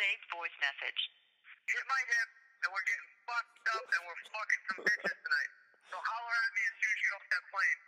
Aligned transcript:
saved 0.00 0.24
voice 0.32 0.56
message. 0.64 1.00
Hit 1.68 1.84
my 1.84 2.00
hip, 2.08 2.28
and 2.64 2.72
we're 2.72 2.88
getting 2.88 3.10
fucked 3.28 3.68
up, 3.76 3.84
and 3.84 4.00
we're 4.08 4.22
fucking 4.32 4.62
some 4.72 4.80
bitches 4.80 5.12
tonight. 5.12 5.52
So 5.92 5.96
holler 6.00 6.36
at 6.40 6.52
me 6.56 6.62
as 6.64 6.74
soon 6.80 6.88
as 6.88 6.96
you 6.96 7.04
get 7.04 7.20
off 7.20 7.26
that 7.28 7.44
plane. 7.52 7.80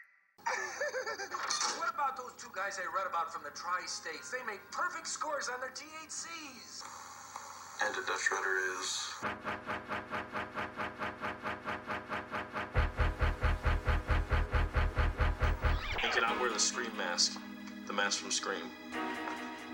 What 1.80 1.88
about 1.88 2.16
those 2.16 2.36
two 2.36 2.52
guys 2.54 2.78
I 2.78 2.84
read 2.94 3.08
about 3.08 3.32
from 3.32 3.42
the 3.42 3.54
tri-states? 3.56 4.30
They 4.30 4.44
make 4.44 4.60
perfect 4.70 5.08
scores 5.08 5.48
on 5.48 5.60
their 5.60 5.72
THCs. 5.72 6.84
And 7.80 7.96
a 7.96 8.02
Dutch 8.06 8.28
rudder 8.30 8.60
is. 8.76 9.14
And 16.02 16.12
can 16.12 16.24
I 16.24 16.36
wear 16.40 16.50
the 16.50 16.60
Scream 16.60 16.94
mask? 16.96 17.40
The 17.86 17.92
mask 17.92 18.20
from 18.20 18.30
Scream. 18.30 18.70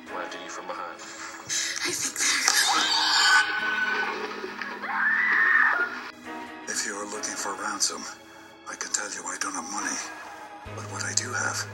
Go 0.07 0.19
after 0.19 0.39
you 0.43 0.51
from 0.51 0.67
behind. 0.67 1.01
If 6.69 6.87
you 6.87 6.95
are 6.95 7.07
looking 7.07 7.35
for 7.35 7.55
ransom, 7.55 8.03
I 8.71 8.75
can 8.75 8.93
tell 8.93 9.11
you 9.11 9.23
I 9.27 9.37
don't 9.41 9.55
have 9.55 9.73
money. 9.73 9.97
But 10.77 10.85
what 10.93 11.05
I 11.05 11.15
do 11.15 11.33
have 11.33 11.67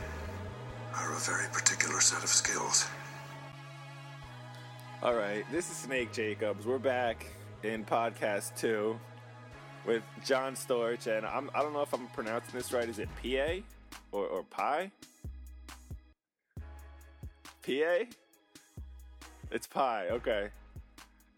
are 0.95 1.13
a 1.13 1.19
very 1.19 1.49
particular 1.53 2.01
set 2.01 2.23
of 2.23 2.29
skills. 2.29 2.87
All 5.03 5.15
right, 5.15 5.45
this 5.51 5.69
is 5.69 5.77
Snake 5.77 6.13
Jacobs. 6.13 6.65
We're 6.67 6.79
back 6.79 7.27
in 7.65 7.85
podcast 7.85 8.57
two 8.57 8.97
with 9.85 10.05
John 10.25 10.55
Storch, 10.55 11.09
and 11.09 11.27
I'm, 11.27 11.51
I 11.53 11.63
don't 11.63 11.73
know 11.73 11.83
if 11.83 11.93
I'm 11.93 12.07
pronouncing 12.09 12.55
this 12.55 12.73
right. 12.73 12.89
Is 12.89 13.01
it 13.01 13.09
PA 13.21 13.65
or, 14.13 14.27
or 14.27 14.45
Pi? 14.45 14.93
PA? 17.67 18.05
It's 19.51 19.67
Pi, 19.67 20.09
okay. 20.11 20.51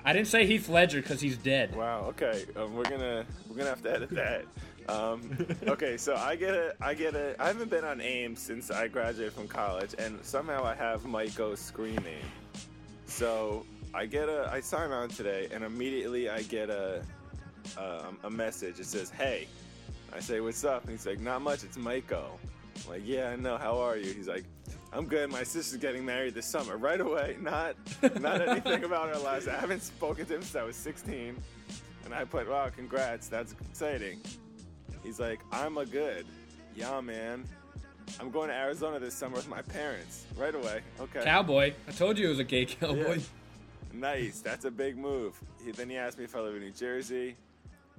I 0.05 0.13
didn't 0.13 0.29
say 0.29 0.47
Heath 0.47 0.69
Ledger 0.69 1.01
because 1.03 1.21
he's 1.21 1.37
dead. 1.37 1.75
Wow. 1.75 2.07
Okay. 2.09 2.45
Um, 2.57 2.75
we're 2.75 2.85
gonna 2.85 3.27
we're 3.49 3.57
gonna 3.57 3.71
have 3.71 3.83
to 3.83 3.93
edit 3.93 4.11
that. 4.11 4.45
Um, 4.89 5.47
okay. 5.69 5.97
So 5.97 6.15
I 6.17 6.37
get 6.37 6.55
a 6.55 6.75
I 6.81 6.95
get 6.95 7.15
a 7.15 7.35
I 7.41 7.49
haven't 7.49 7.71
been 7.71 7.85
on 7.85 8.01
AIM 8.01 8.37
since 8.37 8.71
I 8.71 8.89
graduated 8.89 9.33
from 9.33 9.49
college, 9.49 9.95
and 9.99 10.23
somehow 10.25 10.65
I 10.65 10.75
have 10.75 11.03
Maiko's 11.03 11.61
screen 11.61 11.97
name. 11.97 12.31
So 13.07 13.67
I 13.95 14.07
get 14.07 14.29
a 14.29 14.49
I 14.53 14.61
sign 14.61 14.91
on 14.91 15.09
today, 15.09 15.49
and 15.53 15.65
immediately 15.65 16.29
I 16.29 16.43
get 16.43 16.71
a 16.71 17.03
um, 17.79 18.19
a 18.25 18.31
message. 18.31 18.81
It 18.81 18.87
says, 18.87 19.11
"Hey." 19.11 19.49
I 20.15 20.21
say, 20.21 20.41
"What's 20.41 20.63
up?" 20.65 20.83
And 20.83 20.93
he's 20.93 21.07
like, 21.07 21.21
"Not 21.21 21.41
much. 21.41 21.65
It's 21.65 21.79
Maiko." 21.79 22.25
I'm 22.85 22.91
like, 22.91 23.03
"Yeah, 23.05 23.31
I 23.31 23.37
know. 23.37 23.57
How 23.57 23.79
are 23.79 23.97
you?" 23.97 24.13
He's 24.13 24.29
like. 24.29 24.45
I'm 24.95 25.07
good. 25.07 25.31
My 25.31 25.43
sister's 25.43 25.81
getting 25.81 26.05
married 26.05 26.35
this 26.35 26.45
summer. 26.45 26.77
Right 26.77 27.01
away. 27.01 27.39
Not 27.41 27.77
not 28.21 28.47
anything 28.47 28.85
about 28.85 29.09
our 29.09 29.19
lives. 29.21 29.49
I 29.49 29.55
haven't 29.55 29.83
spoken 29.83 30.27
to 30.27 30.35
him 30.35 30.43
since 30.43 30.55
I 30.55 30.65
was 30.65 30.77
16. 30.77 31.35
And 32.05 32.15
I 32.15 32.25
put, 32.25 32.49
wow, 32.49 32.69
congrats. 32.69 33.29
That's 33.29 33.55
exciting. 33.71 34.21
He's 35.03 35.21
like, 35.21 35.41
I'm 35.51 35.79
a 35.79 35.87
good. 35.87 36.27
Yeah, 36.75 37.01
man. 37.01 37.45
I'm 38.21 38.31
going 38.31 38.49
to 38.49 38.55
Arizona 38.55 38.99
this 38.99 39.15
summer 39.15 39.37
with 39.37 39.49
my 39.49 39.63
parents. 39.63 40.27
Right 40.37 40.55
away. 40.55 40.81
Okay. 41.01 41.25
Cowboy. 41.25 41.73
I 41.89 41.93
told 41.93 42.19
you 42.19 42.27
it 42.27 42.31
was 42.31 42.39
a 42.39 42.45
gay 42.45 42.65
cowboy. 42.65 43.17
Yeah. 43.17 43.23
Nice. 43.93 44.41
That's 44.41 44.65
a 44.65 44.71
big 44.71 44.97
move. 44.97 45.39
He, 45.65 45.73
then 45.73 45.89
he 45.89 45.97
asked 45.97 46.19
me 46.19 46.25
if 46.25 46.35
I 46.35 46.41
live 46.41 46.55
in 46.55 46.61
New 46.61 46.71
Jersey. 46.71 47.37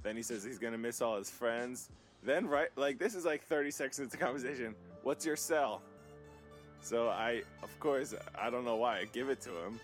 Then 0.01 0.15
he 0.15 0.23
says 0.23 0.43
he's 0.43 0.59
going 0.59 0.73
to 0.73 0.79
miss 0.79 1.01
all 1.01 1.17
his 1.17 1.29
friends. 1.29 1.89
Then, 2.23 2.47
right, 2.47 2.69
like, 2.75 2.99
this 2.99 3.15
is 3.15 3.25
like 3.25 3.43
30 3.43 3.71
seconds 3.71 3.99
into 3.99 4.11
the 4.11 4.17
conversation. 4.17 4.75
What's 5.03 5.25
your 5.25 5.35
cell? 5.35 5.81
So 6.81 7.09
I, 7.09 7.43
of 7.61 7.79
course, 7.79 8.13
I 8.39 8.49
don't 8.49 8.65
know 8.65 8.75
why 8.75 8.99
I 8.99 9.05
give 9.05 9.29
it 9.29 9.41
to 9.41 9.49
him. 9.49 9.79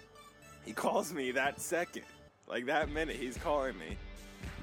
He 0.66 0.74
calls 0.74 1.14
me 1.14 1.32
that 1.32 1.62
second. 1.62 2.04
Like 2.48 2.66
that 2.66 2.90
minute, 2.90 3.16
he's 3.16 3.38
calling 3.38 3.78
me. 3.78 3.98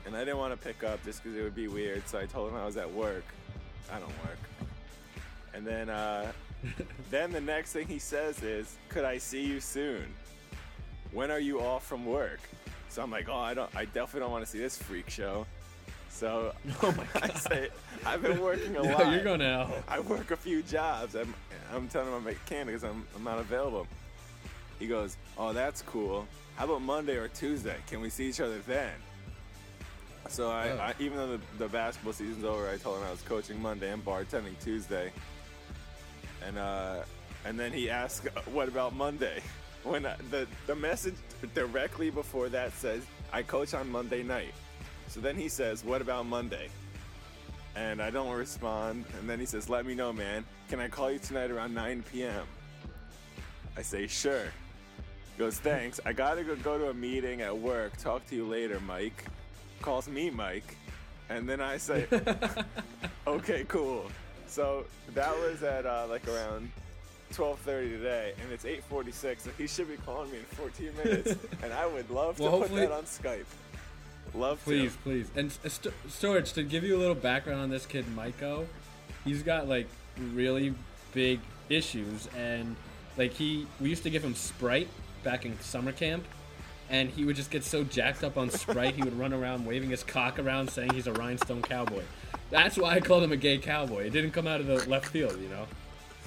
And 0.06 0.14
I 0.16 0.20
didn't 0.20 0.38
want 0.38 0.52
to 0.52 0.56
pick 0.66 0.84
up 0.84 1.04
just 1.04 1.22
because 1.22 1.36
it 1.36 1.42
would 1.42 1.54
be 1.56 1.68
weird. 1.68 2.06
So 2.08 2.18
I 2.18 2.26
told 2.26 2.50
him 2.50 2.56
I 2.56 2.64
was 2.64 2.76
at 2.76 2.90
work. 2.90 3.24
I 3.92 3.98
don't 3.98 4.08
work. 4.24 4.38
And 5.52 5.66
then, 5.66 5.88
uh, 5.90 6.30
then 7.10 7.32
the 7.32 7.40
next 7.40 7.72
thing 7.72 7.86
he 7.88 7.98
says 7.98 8.42
is, 8.42 8.76
"Could 8.88 9.04
I 9.04 9.18
see 9.18 9.44
you 9.44 9.60
soon? 9.60 10.04
When 11.12 11.30
are 11.30 11.38
you 11.40 11.60
off 11.60 11.86
from 11.86 12.04
work?" 12.06 12.40
So 12.88 13.02
I'm 13.02 13.10
like, 13.10 13.28
"Oh, 13.28 13.36
I 13.36 13.54
don't. 13.54 13.70
I 13.74 13.84
definitely 13.86 14.20
don't 14.20 14.30
want 14.30 14.44
to 14.44 14.50
see 14.50 14.58
this 14.58 14.76
freak 14.78 15.10
show." 15.10 15.46
So 16.08 16.52
Oh 16.82 16.92
my 16.92 17.06
I 17.22 17.28
say, 17.34 17.68
"I've 18.04 18.22
been 18.22 18.40
working 18.40 18.76
a 18.76 18.82
No, 18.82 18.92
lot. 18.92 19.10
you're 19.12 19.24
going 19.24 19.40
to 19.40 19.44
hell. 19.46 19.82
I 19.88 20.00
work 20.00 20.30
a 20.30 20.36
few 20.36 20.62
jobs. 20.62 21.14
I'm, 21.14 21.34
I'm 21.74 21.88
telling 21.88 22.08
him 22.08 22.14
I'm 22.14 22.20
a 22.22 22.30
mechanic 22.30 22.66
because 22.68 22.84
I'm, 22.84 23.04
I'm 23.16 23.24
not 23.24 23.38
available." 23.38 23.86
He 24.78 24.86
goes, 24.86 25.16
"Oh, 25.36 25.52
that's 25.52 25.82
cool. 25.82 26.26
How 26.56 26.64
about 26.64 26.82
Monday 26.82 27.16
or 27.16 27.28
Tuesday? 27.28 27.76
Can 27.88 28.00
we 28.00 28.08
see 28.10 28.28
each 28.28 28.40
other 28.40 28.58
then?" 28.66 28.92
So 30.28 30.50
I, 30.50 30.68
Oh. 30.70 30.78
I 30.78 30.94
even 30.98 31.16
though 31.18 31.36
the, 31.36 31.40
the 31.58 31.68
basketball 31.68 32.12
season's 32.12 32.44
over, 32.44 32.68
I 32.68 32.76
told 32.76 32.98
him 32.98 33.04
I 33.06 33.10
was 33.10 33.22
coaching 33.22 33.60
Monday 33.60 33.90
and 33.92 34.04
bartending 34.04 34.58
Tuesday. 34.62 35.12
And 36.44 36.58
uh, 36.58 37.02
and 37.44 37.58
then 37.58 37.72
he 37.72 37.88
asked, 37.90 38.26
"What 38.52 38.68
about 38.68 38.94
Monday?" 38.94 39.42
When 39.84 40.04
uh, 40.04 40.16
the 40.32 40.48
the 40.66 40.74
message 40.74 41.14
directly 41.54 42.10
before 42.10 42.48
that 42.48 42.72
says, 42.72 43.04
"I 43.32 43.42
coach 43.42 43.72
on 43.72 43.88
Monday 43.88 44.22
night." 44.24 44.52
So 45.08 45.20
then 45.20 45.36
he 45.36 45.48
says, 45.48 45.84
"What 45.84 46.00
about 46.02 46.26
Monday?" 46.26 46.68
And 47.76 48.02
I 48.02 48.10
don't 48.10 48.32
respond. 48.32 49.04
And 49.18 49.28
then 49.30 49.38
he 49.38 49.46
says, 49.46 49.68
"Let 49.68 49.86
me 49.86 49.94
know, 49.94 50.12
man. 50.12 50.44
Can 50.68 50.80
I 50.80 50.88
call 50.88 51.10
you 51.12 51.20
tonight 51.20 51.50
around 51.52 51.72
9 51.74 52.02
p.m.?" 52.10 52.46
I 53.76 53.82
say, 53.82 54.08
"Sure." 54.08 54.46
He 55.36 55.38
goes, 55.38 55.58
"Thanks. 55.60 56.00
I 56.04 56.12
gotta 56.12 56.42
go, 56.42 56.56
go 56.56 56.78
to 56.78 56.88
a 56.90 56.94
meeting 56.94 57.42
at 57.42 57.56
work. 57.56 57.96
Talk 57.96 58.26
to 58.26 58.34
you 58.34 58.44
later, 58.46 58.80
Mike." 58.80 59.24
Calls 59.82 60.08
me 60.08 60.30
Mike, 60.30 60.76
and 61.28 61.48
then 61.48 61.60
I 61.60 61.76
say, 61.76 62.06
"Okay, 63.26 63.64
cool." 63.68 64.10
So 64.48 64.84
that 65.14 65.30
was 65.38 65.62
at 65.62 65.86
uh, 65.86 66.06
like 66.08 66.26
around 66.28 66.70
12:30 67.32 67.90
today, 67.98 68.32
and 68.42 68.52
it's 68.52 68.64
8:46. 68.64 69.40
So 69.40 69.50
he 69.58 69.66
should 69.66 69.88
be 69.88 69.96
calling 69.98 70.30
me 70.32 70.38
in 70.38 70.44
14 70.44 70.90
minutes, 71.04 71.36
and 71.62 71.72
I 71.72 71.86
would 71.86 72.10
love 72.10 72.36
to 72.36 72.42
Well, 72.42 72.60
put 72.60 72.74
that 72.74 72.92
on 72.92 73.04
Skype. 73.04 73.44
Love 74.34 74.60
Please, 74.64 74.92
to. 74.92 74.98
please. 74.98 75.28
Please. 75.30 75.38
And 75.40 75.50
uh, 75.64 75.68
St- 75.68 75.94
Storage, 76.08 76.52
to 76.54 76.62
give 76.64 76.82
you 76.82 76.96
a 76.96 76.98
little 76.98 77.14
background 77.14 77.60
on 77.60 77.70
this 77.70 77.86
kid, 77.86 78.04
Maiko, 78.16 78.66
he's 79.24 79.42
got 79.42 79.68
like 79.68 79.86
really 80.32 80.74
big 81.14 81.38
issues. 81.68 82.28
And 82.36 82.74
like 83.16 83.32
he, 83.32 83.66
we 83.80 83.88
used 83.88 84.02
to 84.02 84.10
give 84.10 84.24
him 84.24 84.34
Sprite 84.34 84.88
back 85.22 85.46
in 85.46 85.58
summer 85.60 85.92
camp. 85.92 86.24
And 86.88 87.10
he 87.10 87.24
would 87.24 87.36
just 87.36 87.50
get 87.50 87.64
so 87.64 87.82
jacked 87.82 88.22
up 88.22 88.36
on 88.36 88.48
Sprite, 88.50 88.94
he 88.94 89.02
would 89.02 89.18
run 89.18 89.32
around 89.32 89.66
waving 89.66 89.90
his 89.90 90.04
cock 90.04 90.38
around 90.38 90.70
saying 90.70 90.92
he's 90.94 91.06
a 91.08 91.12
rhinestone 91.12 91.62
cowboy. 91.62 92.02
That's 92.50 92.76
why 92.78 92.94
I 92.94 93.00
called 93.00 93.24
him 93.24 93.32
a 93.32 93.36
gay 93.36 93.58
cowboy. 93.58 94.06
It 94.06 94.10
didn't 94.10 94.30
come 94.30 94.46
out 94.46 94.60
of 94.60 94.66
the 94.66 94.88
left 94.88 95.06
field, 95.06 95.40
you 95.40 95.48
know? 95.48 95.66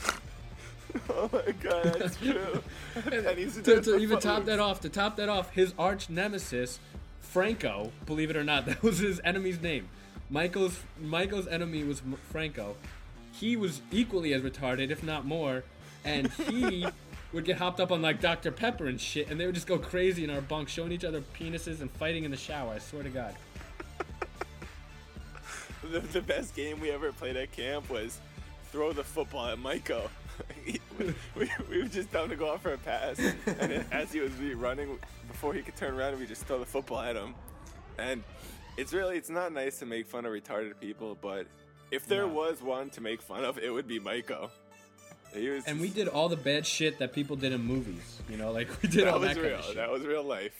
Oh 1.11 1.29
my 1.31 1.51
god, 1.51 1.83
that's 1.99 2.17
true. 2.21 2.63
and 2.95 3.63
to, 3.63 3.81
to 3.81 3.97
even 3.97 4.19
top 4.19 4.45
that 4.45 4.59
off, 4.59 4.81
to 4.81 4.89
top 4.89 5.17
that 5.17 5.29
off, 5.29 5.53
his 5.53 5.71
arch 5.77 6.09
nemesis, 6.09 6.79
Franco, 7.19 7.91
believe 8.07 8.31
it 8.31 8.35
or 8.35 8.43
not, 8.43 8.65
that 8.67 8.81
was 8.81 8.97
his 8.97 9.21
enemy's 9.23 9.61
name. 9.61 9.87
Michael's 10.31 10.79
Michael's 10.99 11.47
enemy 11.47 11.83
was 11.83 12.01
M- 12.01 12.17
Franco. 12.31 12.75
He 13.31 13.55
was 13.55 13.81
equally 13.91 14.33
as 14.33 14.41
retarded, 14.41 14.89
if 14.89 15.03
not 15.03 15.25
more, 15.25 15.63
and 16.03 16.31
he 16.31 16.87
would 17.33 17.45
get 17.45 17.57
hopped 17.57 17.79
up 17.79 17.91
on 17.91 18.01
like 18.01 18.19
Dr. 18.21 18.51
Pepper 18.51 18.87
and 18.87 18.99
shit, 18.99 19.29
and 19.29 19.39
they 19.39 19.45
would 19.45 19.55
just 19.55 19.67
go 19.67 19.77
crazy 19.77 20.23
in 20.23 20.29
our 20.29 20.41
bunk, 20.41 20.67
showing 20.69 20.91
each 20.91 21.03
other 21.05 21.21
penises 21.39 21.81
and 21.81 21.91
fighting 21.91 22.23
in 22.23 22.31
the 22.31 22.37
shower. 22.37 22.73
I 22.73 22.79
swear 22.79 23.03
to 23.03 23.09
God. 23.09 23.35
The, 25.81 25.99
the 26.01 26.21
best 26.21 26.55
game 26.55 26.79
we 26.79 26.91
ever 26.91 27.11
played 27.11 27.35
at 27.37 27.51
camp 27.51 27.89
was 27.89 28.19
throw 28.71 28.91
the 28.93 29.03
football 29.03 29.47
at 29.47 29.57
Maiko. 29.57 30.09
we, 30.67 30.79
we, 31.35 31.49
we 31.69 31.81
would 31.81 31.91
just 31.91 32.11
him 32.11 32.29
to 32.29 32.35
go 32.35 32.51
out 32.53 32.61
for 32.61 32.73
a 32.73 32.77
pass, 32.77 33.17
and 33.59 33.83
as 33.91 34.11
he 34.11 34.19
was 34.19 34.31
running, 34.55 34.99
before 35.27 35.53
he 35.53 35.61
could 35.61 35.75
turn 35.75 35.95
around, 35.95 36.19
we 36.19 36.25
just 36.27 36.45
throw 36.45 36.59
the 36.59 36.65
football 36.65 36.99
at 36.99 37.15
him. 37.15 37.33
And 37.97 38.23
it's 38.77 38.93
really, 38.93 39.17
it's 39.17 39.29
not 39.29 39.51
nice 39.51 39.79
to 39.79 39.85
make 39.85 40.05
fun 40.07 40.25
of 40.25 40.31
retarded 40.31 40.79
people, 40.79 41.17
but 41.19 41.47
if 41.91 42.05
there 42.05 42.27
No. 42.27 42.33
was 42.33 42.61
one 42.61 42.89
to 42.91 43.01
make 43.01 43.21
fun 43.21 43.43
of, 43.43 43.57
it 43.57 43.71
would 43.71 43.87
be 43.87 43.99
Maiko. 43.99 44.49
He 45.33 45.49
was 45.49 45.65
And 45.65 45.79
we 45.79 45.89
did 45.89 46.07
all 46.07 46.29
the 46.29 46.35
bad 46.37 46.65
shit 46.65 46.99
that 46.99 47.13
people 47.13 47.35
did 47.35 47.51
in 47.53 47.61
movies. 47.61 48.19
You 48.29 48.37
know, 48.37 48.51
like 48.51 48.67
we 48.81 48.89
did 48.89 49.05
that 49.05 49.13
all 49.13 49.19
was 49.19 49.29
that 49.29 49.35
kind 49.35 49.47
real. 49.47 49.59
of 49.59 49.65
shit. 49.65 49.75
That 49.75 49.91
was 49.91 50.03
real 50.05 50.23
life. 50.23 50.53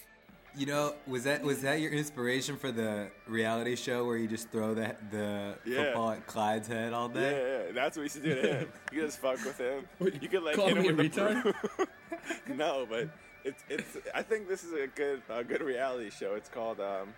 You 0.56 0.66
know, 0.66 0.94
was 1.06 1.24
that 1.24 1.42
was 1.42 1.62
that 1.62 1.80
your 1.80 1.92
inspiration 1.92 2.56
for 2.56 2.72
the 2.72 3.08
reality 3.28 3.76
show 3.76 4.04
where 4.04 4.16
you 4.16 4.26
just 4.26 4.50
throw 4.50 4.74
the 4.74 4.96
the 5.12 5.54
Yeah. 5.64 5.84
football 5.84 6.10
at 6.10 6.26
Clyde's 6.26 6.66
head 6.68 6.92
all 6.92 7.08
day? 7.08 7.66
yeah, 7.66 7.72
that's 7.72 7.96
what 7.96 8.02
we 8.02 8.08
should 8.08 8.24
do 8.24 8.34
to 8.34 8.54
him. 8.58 8.68
You 8.92 9.00
could 9.00 9.06
just 9.08 9.20
fuck 9.20 9.44
with 9.44 9.58
him. 9.58 9.86
Wait, 10.00 10.20
You 10.22 10.28
could 10.28 10.42
like 10.42 10.56
call 10.56 10.66
hit 10.68 10.76
him 10.78 10.82
me 10.82 10.90
with 10.92 10.98
a 10.98 11.02
the 11.02 11.20
retard? 11.20 11.42
broom. 11.42 11.88
no, 12.58 12.86
but 12.90 13.08
it's 13.44 13.62
it's. 13.68 13.96
I 14.12 14.22
think 14.22 14.48
this 14.48 14.64
is 14.64 14.72
a 14.72 14.86
good 14.88 15.22
a 15.30 15.44
good 15.44 15.62
reality 15.62 16.10
show. 16.10 16.34
It's 16.34 16.48
called 16.48 16.80
um, 16.80 17.14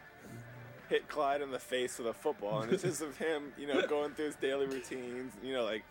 "Hit 0.91 1.09
Clyde 1.09 1.41
in 1.41 1.51
the 1.51 1.59
Face 1.59 1.97
with 1.99 2.09
a 2.09 2.13
Football," 2.15 2.61
and 2.63 2.73
it's 2.73 2.83
just 2.83 3.01
of 3.01 3.17
him, 3.17 3.53
you 3.59 3.67
know, 3.67 3.87
going 3.89 4.13
through 4.13 4.27
his 4.27 4.37
daily 4.37 4.67
routines. 4.67 5.33
You 5.43 5.55
know, 5.55 5.65
like. 5.65 5.85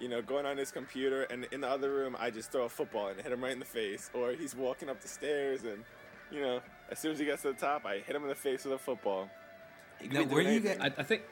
You 0.00 0.08
know, 0.08 0.22
going 0.22 0.46
on 0.46 0.56
his 0.56 0.70
computer, 0.70 1.22
and 1.24 1.46
in 1.50 1.60
the 1.60 1.68
other 1.68 1.90
room, 1.90 2.16
I 2.20 2.30
just 2.30 2.52
throw 2.52 2.64
a 2.64 2.68
football 2.68 3.08
and 3.08 3.20
hit 3.20 3.32
him 3.32 3.42
right 3.42 3.52
in 3.52 3.58
the 3.58 3.64
face. 3.64 4.10
Or 4.14 4.32
he's 4.32 4.54
walking 4.54 4.88
up 4.88 5.00
the 5.00 5.08
stairs, 5.08 5.64
and 5.64 5.82
you 6.30 6.40
know, 6.40 6.60
as 6.90 6.98
soon 6.98 7.12
as 7.12 7.18
he 7.18 7.24
gets 7.24 7.42
to 7.42 7.48
the 7.52 7.58
top, 7.58 7.84
I 7.84 7.98
hit 7.98 8.14
him 8.14 8.22
in 8.22 8.28
the 8.28 8.34
face 8.34 8.64
with 8.64 8.74
a 8.74 8.78
football. 8.78 9.28
Now, 10.10 10.22
where 10.24 10.42
doing 10.44 10.54
you 10.54 10.60
get- 10.60 10.80
I, 10.80 10.86
I 10.98 11.02
think, 11.02 11.22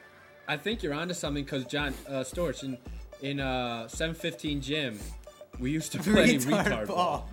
I 0.47 0.57
think 0.57 0.83
you're 0.83 0.93
onto 0.93 1.13
something 1.13 1.43
because 1.45 1.63
John 1.65 1.93
uh, 2.07 2.23
Storch 2.23 2.63
in 2.63 2.77
in 3.21 3.39
uh, 3.39 3.87
715 3.87 4.61
gym, 4.61 4.99
we 5.59 5.71
used 5.71 5.91
to 5.93 5.99
play 5.99 6.35
retard, 6.37 6.87
ball. 6.87 7.29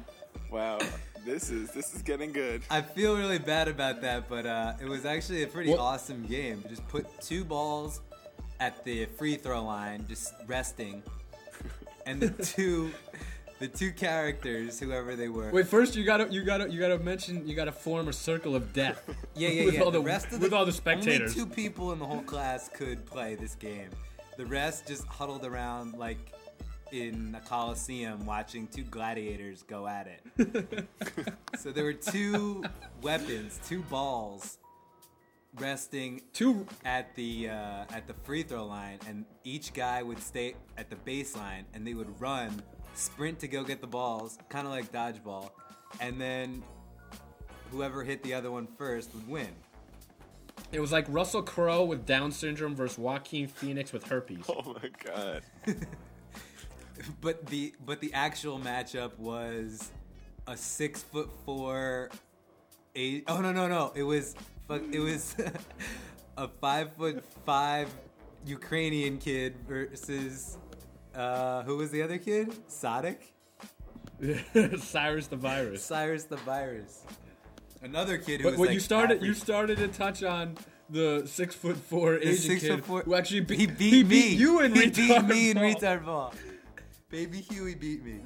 Wow, 0.51 0.79
this 1.27 1.51
is 1.51 1.73
this 1.73 1.95
is 1.95 2.03
getting 2.03 2.33
good. 2.33 2.63
I 2.71 2.81
feel 2.81 3.17
really 3.17 3.39
bad 3.41 3.67
about 3.67 4.01
that, 4.03 4.29
but 4.29 4.47
uh, 4.47 4.75
it 4.81 4.87
was 4.89 5.05
actually 5.05 5.43
a 5.43 5.49
pretty 5.49 5.71
Well- 5.71 5.81
awesome 5.81 6.25
game. 6.27 6.63
Just 6.69 6.87
put 6.87 7.07
two 7.21 7.45
balls 7.45 8.01
at 8.61 8.85
the 8.85 9.07
free 9.07 9.35
throw 9.35 9.65
line, 9.65 10.07
just 10.09 10.33
resting, 10.47 11.03
and 12.07 12.21
the 12.21 12.31
two 12.45 12.93
the 13.59 13.69
two 13.69 13.93
characters, 13.93 14.79
whoever 14.79 15.17
they 15.17 15.29
were. 15.29 15.51
Wait, 15.51 15.67
first 15.67 15.97
you 15.97 16.05
gotta 16.05 16.31
you 16.31 16.45
gotta 16.45 16.71
you 16.71 16.81
gotta 16.81 16.99
mention 16.99 17.47
you 17.47 17.55
gotta 17.55 17.73
form 17.73 18.09
a 18.09 18.13
circle 18.13 18.55
of 18.55 18.73
death. 18.73 19.03
Yeah, 19.37 19.49
yeah, 19.49 19.65
with 19.65 19.75
yeah. 19.75 19.81
All 19.81 19.91
the, 19.91 19.99
the 19.99 20.05
rest 20.05 20.27
of 20.27 20.33
the, 20.35 20.39
with 20.39 20.53
all 20.53 20.65
the 20.65 20.71
spectators. 20.71 21.33
Only 21.33 21.35
two 21.35 21.47
people 21.47 21.91
in 21.91 21.99
the 21.99 22.07
whole 22.07 22.23
class 22.23 22.69
could 22.69 23.05
play 23.05 23.35
this 23.35 23.57
game. 23.57 23.91
The 24.37 24.47
rest 24.47 24.87
just 24.87 25.05
huddled 25.09 25.45
around 25.45 25.95
like 25.95 26.33
in 26.93 27.37
a 27.37 27.41
coliseum 27.45 28.25
watching 28.27 28.69
two 28.69 28.85
gladiators 28.85 29.65
go 29.65 29.89
at 29.89 30.07
it. 30.07 30.87
so 31.59 31.73
there 31.73 31.83
were 31.83 31.95
two 31.95 32.63
weapons, 33.03 33.59
two 33.67 33.83
balls 33.83 34.59
resting 35.59 36.23
Two 36.33 36.67
at 36.85 37.15
the 37.15 37.49
uh, 37.51 37.85
at 37.91 38.07
the 38.07 38.15
free 38.25 38.43
throw 38.43 38.67
line, 38.67 38.99
and 39.09 39.25
each 39.45 39.73
guy 39.73 40.03
would 40.03 40.21
stay 40.21 40.55
at 40.77 40.91
the 40.91 40.97
baseline, 40.97 41.65
and 41.75 41.87
they 41.87 41.95
would 41.95 42.21
run, 42.21 42.63
sprint 42.95 43.39
to 43.41 43.49
go 43.49 43.63
get 43.63 43.81
the 43.81 43.87
balls, 43.87 44.39
kind 44.49 44.67
of 44.67 44.73
like 44.73 44.93
dodgeball, 44.93 45.51
and 46.01 46.21
then 46.21 46.63
whoever 47.71 48.05
hit 48.05 48.23
the 48.23 48.35
other 48.35 48.51
one 48.51 48.67
first 48.79 49.15
would 49.15 49.29
win. 49.29 49.49
It 50.73 50.81
was 50.81 50.93
like 50.93 51.07
Russell 51.09 51.43
Crowe 51.43 51.85
with 51.85 52.07
Down 52.07 52.33
syndrome 52.33 52.75
versus 52.75 52.99
Joaquin 52.99 53.49
Phoenix 53.49 53.93
with 53.93 54.05
herpes. 54.05 54.45
Oh 54.49 54.77
my 54.83 54.91
god. 55.05 55.43
But 57.21 57.47
the 57.47 57.75
but 57.85 58.01
the 58.01 58.13
actual 58.13 58.59
matchup 58.59 59.19
was 59.19 59.91
a 60.47 60.57
six 60.57 61.03
foot 61.03 61.31
four, 61.45 62.11
eight. 62.95 63.25
Oh 63.27 63.41
no 63.41 63.53
no 63.53 63.69
no! 63.69 63.93
It 63.95 64.05
was 64.05 64.35
fuck. 64.69 64.83
It 64.93 65.01
was 65.01 65.37
a 66.37 66.49
five 66.49 66.93
foot 66.95 67.25
five 67.45 67.89
Ukrainian 68.47 69.19
kid 69.19 69.55
versus 69.69 70.59
uh, 71.15 71.63
who 71.63 71.77
was 71.77 71.91
the 71.91 72.03
other 72.03 72.19
kid? 72.19 72.53
Sadik. 72.69 73.33
Cyrus 74.79 75.27
the 75.27 75.37
virus. 75.37 75.85
Cyrus 75.85 76.25
the 76.25 76.37
Virus. 76.37 77.03
Another 77.83 78.17
kid 78.17 78.41
who 78.41 78.45
But 78.45 78.51
was 78.53 78.59
what 78.61 78.69
like 78.69 78.75
you 78.75 78.81
started 78.81 79.19
half 79.19 79.27
you 79.27 79.35
started 79.35 79.79
to 79.79 79.89
touch 79.89 80.23
on 80.23 80.57
the 80.89 81.23
six 81.27 81.55
foot 81.55 81.77
four 81.77 82.13
the 82.13 82.29
Asian 82.29 82.37
six 82.37 82.61
kid 82.63 82.71
foot 82.71 82.85
four. 82.85 83.03
who 83.03 83.15
actually 83.15 83.41
beat, 83.41 83.59
he 83.59 83.67
beat 83.67 84.07
me. 84.07 84.29
you 84.35 84.61
in 84.61 84.75
he 84.75 84.83
retard 84.83 85.29
beat 85.29 85.35
me 85.35 85.51
in 85.51 85.57
retard 85.59 86.05
ball. 86.05 86.33
Baby 87.11 87.41
Huey 87.41 87.75
beat 87.75 88.05
me. 88.05 88.21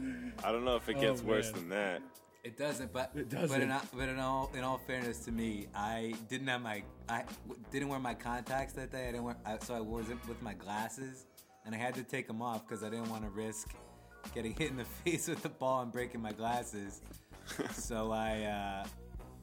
I 0.44 0.52
don't 0.52 0.64
know 0.64 0.76
if 0.76 0.88
it 0.88 0.96
Oh, 0.98 1.00
gets 1.00 1.22
worse 1.22 1.52
man. 1.52 1.60
than 1.60 1.68
that. 1.70 2.02
It 2.44 2.56
doesn't, 2.56 2.92
but 2.92 3.10
It 3.14 3.28
But 3.30 3.40
doesn't. 3.40 3.62
in, 3.62 3.70
all- 3.70 3.82
but 3.94 4.08
in 4.08 4.18
all 4.18 4.50
in 4.54 4.64
all 4.64 4.78
fairness 4.78 5.18
to 5.26 5.32
me, 5.32 5.66
I 5.74 6.14
didn't 6.28 6.46
have 6.48 6.62
my 6.62 6.82
I 7.08 7.24
w- 7.48 7.60
didn't 7.72 7.88
wear 7.88 7.98
my 7.98 8.14
contacts 8.14 8.72
that 8.74 8.90
day. 8.92 9.08
I 9.08 9.12
didn't 9.12 9.24
wear 9.24 9.36
I, 9.44 9.58
so 9.58 9.74
I 9.74 9.80
wasn't 9.80 10.26
with 10.28 10.40
my 10.40 10.54
glasses, 10.54 11.26
and 11.66 11.74
I 11.74 11.78
had 11.78 11.94
to 11.94 12.02
take 12.04 12.26
them 12.26 12.40
off 12.40 12.66
because 12.66 12.82
I 12.84 12.90
didn't 12.90 13.10
want 13.10 13.24
to 13.24 13.30
risk 13.30 13.74
getting 14.34 14.52
hit 14.54 14.70
in 14.70 14.76
the 14.76 14.84
face 15.04 15.28
with 15.28 15.42
the 15.42 15.48
ball 15.48 15.82
and 15.82 15.92
breaking 15.92 16.22
my 16.22 16.32
glasses. 16.32 17.00
so 17.72 18.12
I 18.12 18.42
uh, 18.42 18.86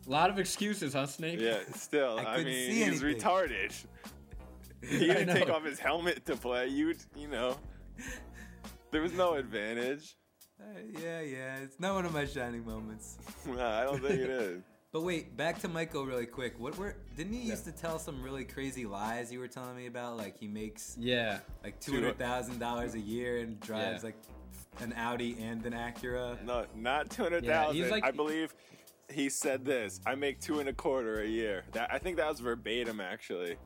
A 0.07 0.09
lot 0.09 0.29
of 0.29 0.39
excuses, 0.39 0.93
huh, 0.93 1.05
Snake? 1.07 1.39
Yeah, 1.39 1.59
still, 1.75 2.17
I 2.19 2.21
I, 2.21 2.35
couldn't 2.37 2.45
mean, 2.53 2.71
see 2.71 2.83
he's 2.85 3.03
anything. 3.03 3.19
retarded. 3.21 3.85
He 4.87 4.99
didn't 4.99 5.33
take 5.35 5.49
off 5.49 5.65
his 5.65 5.79
helmet 5.79 6.25
to 6.27 6.35
play. 6.35 6.67
You, 6.67 6.93
you 7.15 7.27
know, 7.27 7.57
there 8.91 9.01
was 9.01 9.13
no 9.13 9.33
advantage. 9.33 10.15
Uh, 10.59 10.63
yeah 11.01 11.21
yeah, 11.21 11.57
it's 11.57 11.79
not 11.79 11.95
one 11.95 12.05
of 12.05 12.13
my 12.13 12.25
shining 12.25 12.65
moments. 12.65 13.17
Nah, 13.47 13.81
I 13.81 13.83
don't 13.83 14.01
think 14.01 14.19
it 14.21 14.29
is. 14.29 14.61
But 14.91 15.03
wait, 15.03 15.35
back 15.35 15.59
to 15.59 15.67
Michael 15.67 16.05
really 16.05 16.25
quick. 16.25 16.57
What 16.57 16.77
were 16.77 16.95
didn't 17.17 17.33
he 17.33 17.41
used 17.49 17.65
to 17.65 17.73
tell 17.73 17.99
some 17.99 18.23
really 18.23 18.45
crazy 18.45 18.85
lies 18.85 19.29
you 19.29 19.39
were 19.39 19.47
telling 19.49 19.75
me 19.75 19.87
about? 19.87 20.15
Like 20.15 20.39
he 20.39 20.47
makes 20.47 20.95
Yeah. 20.97 21.39
like 21.65 21.81
two 21.81 21.91
hundred 21.95 22.17
thousand 22.17 22.59
dollars 22.59 22.93
a 22.95 22.99
year 23.01 23.39
and 23.39 23.59
drives 23.59 24.03
Yeah. 24.03 24.07
like 24.11 24.15
an 24.79 24.93
Audi 24.93 25.35
and 25.41 25.65
an 25.65 25.73
Acura. 25.73 26.41
No, 26.45 26.65
not 26.77 27.09
two 27.09 27.23
hundred 27.23 27.45
thousand. 27.45 27.75
Yeah, 27.75 27.89
like- 27.89 28.05
I 28.05 28.11
believe 28.11 28.55
he 29.11 29.27
said 29.29 29.65
this. 29.65 29.99
I 30.05 30.15
make 30.15 30.39
two 30.39 30.61
and 30.61 30.69
a 30.69 30.73
quarter 30.73 31.19
a 31.21 31.27
year. 31.27 31.65
That 31.73 31.93
I 31.93 31.97
think 31.99 32.15
that 32.15 32.29
was 32.29 32.39
verbatim, 32.39 33.01
actually. 33.01 33.57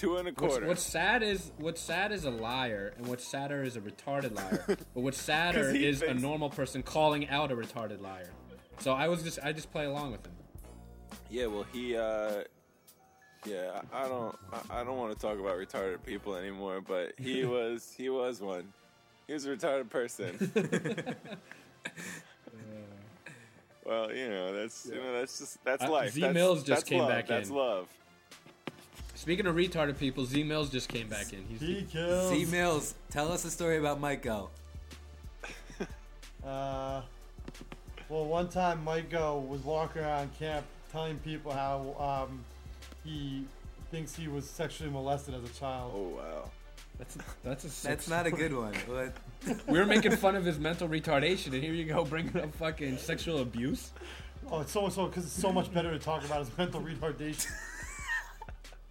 Two 0.00 0.16
and 0.16 0.28
a 0.28 0.30
What's, 0.30 0.40
quarter. 0.54 0.66
what's 0.66 0.82
sad 0.82 1.22
is 1.22 1.52
what's 1.58 1.78
sad 1.78 2.10
is 2.10 2.24
a 2.24 2.30
liar, 2.30 2.94
and 2.96 3.06
what's 3.06 3.22
sadder 3.28 3.62
is 3.62 3.76
a 3.76 3.82
retarded 3.82 4.34
liar. 4.34 4.64
but 4.66 4.78
what's 4.94 5.20
sadder 5.20 5.68
is 5.68 6.00
a 6.00 6.14
normal 6.14 6.48
person 6.48 6.82
calling 6.82 7.28
out 7.28 7.52
a 7.52 7.54
retarded 7.54 8.00
liar. 8.00 8.30
So 8.78 8.94
I 8.94 9.08
was 9.08 9.22
just 9.22 9.38
I 9.42 9.52
just 9.52 9.70
play 9.70 9.84
along 9.84 10.12
with 10.12 10.24
him. 10.24 10.32
Yeah, 11.28 11.46
well, 11.46 11.66
he. 11.70 11.98
uh 11.98 12.44
Yeah, 13.44 13.82
I 13.92 14.08
don't. 14.08 14.34
I- 14.70 14.80
I 14.80 14.84
don't 14.84 14.96
want 14.96 15.12
to 15.12 15.20
talk 15.20 15.38
about 15.38 15.58
retarded 15.58 16.02
people 16.06 16.34
anymore. 16.34 16.80
But 16.80 17.12
he 17.18 17.44
was. 17.56 17.92
He 17.94 18.08
was 18.08 18.40
one. 18.40 18.72
He 19.26 19.34
was 19.34 19.44
a 19.44 19.54
retarded 19.54 19.90
person. 19.90 20.50
well, 23.84 24.10
you 24.14 24.30
know, 24.30 24.54
that's 24.54 24.86
you 24.86 24.94
know, 24.94 25.12
that's 25.18 25.38
just 25.40 25.62
that's 25.62 25.84
Uh, 25.84 25.90
life. 25.90 26.12
Z 26.12 26.22
that's, 26.22 26.32
Mills 26.34 26.58
just 26.62 26.68
that's 26.68 26.84
came 26.88 27.00
love. 27.00 27.08
back 27.10 27.26
That's 27.26 27.50
in. 27.50 27.54
That's 27.54 27.66
love. 27.68 27.88
Speaking 29.20 29.46
of 29.46 29.54
retarded 29.54 29.98
people, 29.98 30.24
Z 30.24 30.44
Mills 30.44 30.70
just 30.70 30.88
came 30.88 31.06
back 31.06 31.34
in. 31.34 31.44
He's 31.46 31.60
He 31.60 31.82
kills. 31.82 32.30
Z 32.30 32.46
Mills, 32.46 32.94
tell 33.10 33.30
us 33.30 33.44
a 33.44 33.50
story 33.50 33.76
about 33.76 34.00
Michael. 34.00 34.50
Uh, 36.42 37.02
well, 38.08 38.24
one 38.24 38.48
time 38.48 38.82
Maiko 38.82 39.46
was 39.46 39.62
walking 39.62 40.00
around 40.00 40.30
camp 40.38 40.64
telling 40.90 41.18
people 41.18 41.52
how 41.52 42.26
um, 42.30 42.42
he 43.04 43.44
thinks 43.90 44.16
he 44.16 44.26
was 44.26 44.48
sexually 44.48 44.90
molested 44.90 45.34
as 45.34 45.44
a 45.44 45.52
child. 45.52 45.92
Oh 45.94 46.16
wow. 46.16 46.50
That's 46.96 47.18
that's 47.44 47.84
a 47.84 47.86
That's 47.86 48.08
not 48.08 48.26
a 48.26 48.30
good 48.30 48.54
one. 48.54 48.72
What? 48.86 49.12
We 49.68 49.78
were 49.78 49.84
making 49.84 50.16
fun 50.16 50.34
of 50.34 50.46
his 50.46 50.58
mental 50.58 50.88
retardation, 50.88 51.52
and 51.52 51.62
here 51.62 51.74
you 51.74 51.84
go 51.84 52.06
bringing 52.06 52.38
up 52.38 52.54
fucking 52.54 52.96
sexual 52.96 53.40
abuse. 53.40 53.90
Oh, 54.50 54.62
it's 54.62 54.72
so 54.72 54.88
so 54.88 55.08
because 55.08 55.26
it's 55.26 55.38
so 55.38 55.52
much 55.52 55.70
better 55.74 55.90
to 55.90 55.98
talk 55.98 56.24
about 56.24 56.38
his 56.38 56.56
mental 56.56 56.80
retardation. 56.80 57.50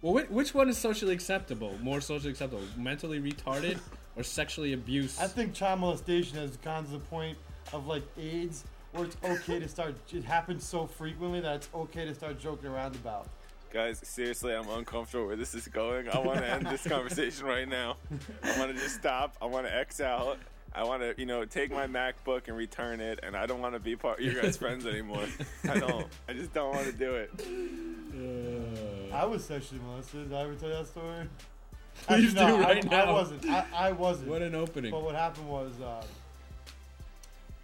Well, 0.02 0.14
which, 0.14 0.30
which 0.30 0.54
one 0.54 0.68
is 0.68 0.78
socially 0.78 1.12
acceptable? 1.12 1.76
More 1.82 2.00
socially 2.00 2.30
acceptable, 2.30 2.64
mentally 2.76 3.20
retarded 3.20 3.78
or 4.16 4.22
sexually 4.22 4.72
abused? 4.72 5.20
I 5.20 5.26
think 5.26 5.52
child 5.52 5.80
molestation 5.80 6.38
has 6.38 6.56
gone 6.58 6.84
to 6.86 6.90
the 6.90 6.98
point 6.98 7.36
of 7.72 7.86
like 7.86 8.02
AIDS, 8.18 8.64
where 8.92 9.04
it's 9.04 9.16
okay 9.22 9.58
to 9.58 9.68
start. 9.68 9.96
It 10.12 10.24
happens 10.24 10.64
so 10.64 10.86
frequently 10.86 11.40
that 11.40 11.56
it's 11.56 11.68
okay 11.74 12.06
to 12.06 12.14
start 12.14 12.40
joking 12.40 12.70
around 12.70 12.94
about. 12.94 13.28
Guys, 13.72 14.00
seriously, 14.02 14.52
I'm 14.52 14.68
uncomfortable 14.68 15.26
where 15.26 15.36
this 15.36 15.54
is 15.54 15.68
going. 15.68 16.08
I 16.08 16.18
want 16.18 16.40
to 16.40 16.50
end 16.50 16.66
this 16.66 16.84
conversation 16.86 17.46
right 17.46 17.68
now. 17.68 17.98
I 18.42 18.58
want 18.58 18.74
to 18.74 18.82
just 18.82 18.96
stop. 18.96 19.36
I 19.40 19.46
want 19.46 19.66
to 19.66 19.76
X 19.76 20.00
out. 20.00 20.38
I 20.74 20.82
want 20.84 21.02
to, 21.02 21.14
you 21.18 21.26
know, 21.26 21.44
take 21.44 21.70
my 21.70 21.86
MacBook 21.86 22.48
and 22.48 22.56
return 22.56 23.00
it, 23.00 23.20
and 23.22 23.36
I 23.36 23.46
don't 23.46 23.60
want 23.60 23.74
to 23.74 23.80
be 23.80 23.96
part 23.96 24.18
of 24.18 24.24
your 24.24 24.40
guys' 24.40 24.56
friends 24.56 24.86
anymore. 24.86 25.24
I 25.68 25.78
don't. 25.78 26.06
I 26.28 26.32
just 26.32 26.52
don't 26.52 26.74
want 26.74 26.86
to 26.86 26.92
do 26.92 27.14
it. 27.14 27.30
Uh, 28.10 28.69
I 29.12 29.24
was 29.24 29.44
sexually 29.44 29.80
molested. 29.86 30.28
Did 30.28 30.36
I 30.36 30.42
ever 30.42 30.54
tell 30.54 30.68
you 30.68 30.74
that 30.76 30.86
story? 30.86 31.26
Please 32.06 32.34
Actually, 32.34 32.34
no, 32.34 32.56
do 32.56 32.62
I- 32.62 32.66
right 32.66 32.84
I, 32.86 32.88
now. 32.88 33.04
I 33.04 33.12
wasn't. 33.12 33.46
I, 33.46 33.66
I 33.74 33.92
wasn't. 33.92 34.28
what 34.28 34.42
an 34.42 34.54
opening. 34.54 34.90
But 34.90 35.02
what 35.02 35.14
happened 35.14 35.48
was, 35.48 35.72
uh, 35.80 36.02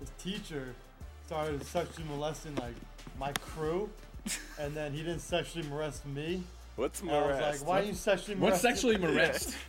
his 0.01 0.11
teacher 0.19 0.75
started 1.27 1.65
sexually 1.65 2.07
molesting 2.09 2.55
like 2.57 2.75
my 3.19 3.33
crew, 3.33 3.89
and 4.61 4.75
then 4.75 4.93
he 4.93 4.99
didn't 4.99 5.21
sexually 5.21 5.67
molest 5.69 6.05
me. 6.07 6.43
What's 6.77 7.01
And 7.01 7.11
I 7.11 7.21
was 7.23 7.37
molest? 7.39 7.61
like, 7.61 7.69
"Why 7.69 7.81
are 7.81 7.85
you 7.85 7.95
sexually 7.95 8.35
molesting? 8.39 8.71
What's 8.71 8.83
molesting?" 8.83 9.01
sexually 9.01 9.15
molest? 9.17 9.57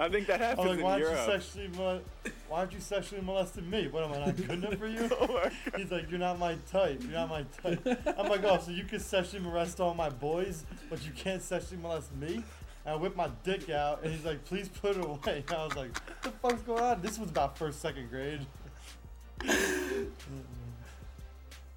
I 0.00 0.08
think 0.08 0.28
that 0.28 0.40
happened. 0.40 0.60
I 0.60 0.62
happens 0.62 0.68
like, 0.68 0.78
in 0.78 0.84
"Why 0.84 0.90
aren't 0.92 1.02
Europe. 1.02 1.18
you 1.18 1.32
sexually 1.32 1.68
mol- 1.76 2.32
Why 2.48 2.58
aren't 2.60 2.72
you 2.72 2.80
sexually 2.80 3.20
molesting 3.22 3.68
me? 3.68 3.88
What 3.88 4.04
am 4.04 4.12
I 4.12 4.26
not 4.26 4.36
good 4.36 4.50
enough 4.50 4.74
for 4.76 4.86
you?" 4.86 5.08
oh 5.20 5.26
my 5.26 5.42
God. 5.44 5.52
He's 5.76 5.90
like, 5.90 6.10
"You're 6.10 6.20
not 6.20 6.38
my 6.38 6.56
type. 6.70 7.02
You're 7.02 7.12
not 7.12 7.28
my 7.28 7.44
type." 7.62 7.84
I'm 8.16 8.28
like, 8.28 8.44
"Oh, 8.44 8.58
so 8.58 8.70
you 8.70 8.84
can 8.84 9.00
sexually 9.00 9.42
molest 9.42 9.80
all 9.80 9.94
my 9.94 10.08
boys, 10.08 10.64
but 10.88 11.04
you 11.04 11.12
can't 11.12 11.42
sexually 11.42 11.82
molest 11.82 12.14
me?" 12.14 12.44
And 12.84 12.94
I 12.94 12.96
whip 12.96 13.16
my 13.16 13.28
dick 13.42 13.70
out, 13.70 14.02
and 14.04 14.12
he's 14.12 14.24
like, 14.24 14.44
"Please 14.44 14.68
put 14.68 14.96
it 14.96 15.04
away." 15.04 15.44
And 15.48 15.56
I 15.56 15.64
was 15.64 15.74
like, 15.76 15.98
"What 15.98 16.22
the 16.22 16.30
fuck's 16.30 16.62
going 16.62 16.82
on?" 16.82 17.02
This 17.02 17.18
was 17.18 17.30
about 17.30 17.58
first, 17.58 17.80
second 17.80 18.08
grade. 18.08 18.46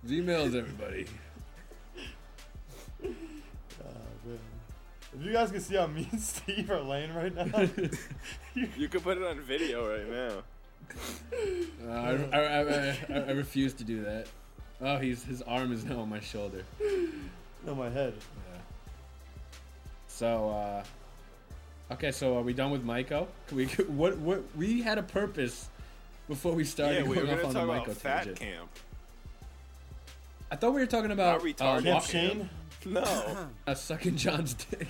Emails 0.08 0.56
everybody. 0.56 1.06
If 5.14 5.26
you 5.26 5.34
guys 5.34 5.52
can 5.52 5.60
see 5.60 5.76
how 5.76 5.88
me 5.88 6.08
and 6.12 6.22
Steve 6.32 6.70
are 6.72 6.82
laying 6.82 7.14
right 7.14 7.34
now, 7.36 7.68
You 8.56 8.88
could 8.88 9.04
put 9.04 9.18
it 9.18 9.24
on 9.24 9.40
video 9.42 9.88
right 9.90 10.10
now. 10.10 10.44
Uh, 11.88 11.92
I, 12.34 12.38
I, 12.38 12.40
I, 12.40 12.98
I, 13.10 13.20
I 13.28 13.32
refuse 13.32 13.74
to 13.76 13.84
do 13.84 14.04
that. 14.04 14.28
Oh, 14.82 14.98
he's 14.98 15.24
his 15.24 15.42
arm 15.44 15.72
is 15.72 15.84
now 15.86 16.00
on 16.00 16.10
my 16.10 16.20
shoulder. 16.20 16.64
on 17.68 17.78
my 17.78 17.90
head. 17.90 18.14
So, 20.08 20.50
uh, 20.50 20.84
okay, 21.94 22.12
so 22.12 22.38
are 22.38 22.42
we 22.42 22.54
done 22.54 22.72
with 22.72 22.86
Maiko? 22.86 23.28
Can 23.48 23.58
we? 23.58 23.66
What? 23.88 24.18
What? 24.18 24.44
We 24.56 24.82
had 24.82 24.98
a 24.98 25.04
purpose 25.04 25.70
before 26.28 26.54
we 26.54 26.64
started 26.64 26.98
yeah, 26.98 27.10
we 27.10 27.10
were 27.10 27.16
going 27.24 27.30
off 27.30 27.42
gonna 27.42 27.48
on 27.48 27.68
the 27.68 27.74
talk 27.74 27.86
about 27.88 27.96
Maiko 27.96 27.98
fat 27.98 28.18
tangent. 28.26 28.40
camp. 28.40 28.70
I 30.52 30.56
thought 30.58 30.74
we 30.74 30.82
were 30.82 30.88
talking 30.88 31.12
about 31.12 31.44
Not 31.44 31.48
retarded. 31.56 31.78
um, 31.78 31.84
Camp 31.84 31.96
wa- 31.96 32.00
Shane, 32.02 32.50
No. 32.86 33.48
uh, 33.68 33.74
sucking 33.76 34.16
John's 34.18 34.54
dick. 34.56 34.88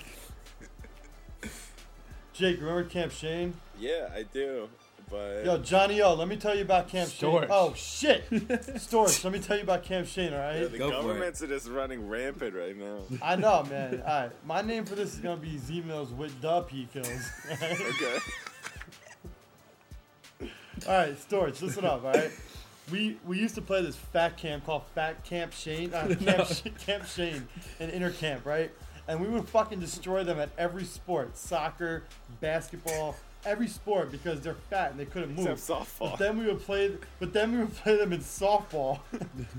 Jake, 2.32 2.58
remember 2.60 2.84
Camp 2.84 3.12
Shane? 3.12 3.54
yeah, 3.78 4.08
I 4.14 4.22
do. 4.22 4.68
But 5.10 5.44
Yo, 5.44 5.58
Johnny, 5.58 5.98
yo, 5.98 6.14
let 6.14 6.26
me 6.26 6.36
tell 6.38 6.54
you 6.56 6.62
about 6.62 6.88
Camp 6.88 7.10
Storch. 7.10 7.40
Shane. 7.42 7.48
Oh 7.50 7.74
shit, 7.76 8.30
Storch, 8.30 9.22
let 9.24 9.32
me 9.34 9.40
tell 9.40 9.58
you 9.58 9.62
about 9.62 9.82
Camp 9.82 10.06
Shane. 10.06 10.32
All 10.32 10.38
yeah, 10.38 10.60
right. 10.62 10.72
the 10.72 10.78
Go 10.78 10.88
for 10.88 10.94
it. 10.94 11.02
governments 11.02 11.42
are 11.42 11.46
just 11.48 11.68
running 11.68 12.08
rampant 12.08 12.54
right 12.54 12.74
now. 12.74 13.00
I 13.22 13.36
know, 13.36 13.62
man. 13.64 14.02
All 14.06 14.20
right, 14.22 14.30
my 14.46 14.62
name 14.62 14.86
for 14.86 14.94
this 14.94 15.12
is 15.12 15.20
gonna 15.20 15.36
be 15.36 15.58
Z 15.58 15.82
Mills 15.82 16.12
with 16.12 16.40
Dub 16.40 16.70
He 16.70 16.86
Kills. 16.94 17.06
Okay. 17.52 18.18
All 20.88 20.96
right, 20.96 21.16
Storch, 21.28 21.60
listen 21.60 21.84
up. 21.84 22.02
All 22.04 22.12
right, 22.12 22.30
we 22.92 23.16
we 23.26 23.38
used 23.38 23.54
to 23.56 23.62
play 23.62 23.82
this 23.82 23.96
fat 23.96 24.36
camp 24.36 24.64
called 24.66 24.82
Fat 24.94 25.24
Camp 25.24 25.52
Shane, 25.52 25.92
uh, 25.92 26.14
Camp, 26.24 26.46
Sh- 26.46 26.84
camp 26.84 27.06
Shane, 27.06 27.48
in 27.80 27.90
inner 27.90 28.10
camp, 28.10 28.44
right? 28.46 28.70
And 29.08 29.20
we 29.20 29.28
would 29.28 29.48
fucking 29.48 29.80
destroy 29.80 30.22
them 30.22 30.38
at 30.38 30.50
every 30.56 30.84
sport, 30.84 31.36
soccer, 31.36 32.04
basketball, 32.40 33.16
every 33.44 33.66
sport 33.66 34.12
because 34.12 34.40
they're 34.40 34.54
fat 34.54 34.92
and 34.92 35.00
they 35.00 35.06
couldn't 35.06 35.34
move. 35.34 35.48
Except 35.48 35.80
softball. 35.80 36.10
But 36.10 36.18
then 36.18 36.38
we 36.38 36.46
would 36.46 36.60
play, 36.60 36.92
but 37.18 37.32
then 37.32 37.52
we 37.52 37.58
would 37.58 37.74
play 37.74 37.96
them 37.96 38.12
in 38.12 38.20
softball, 38.20 39.00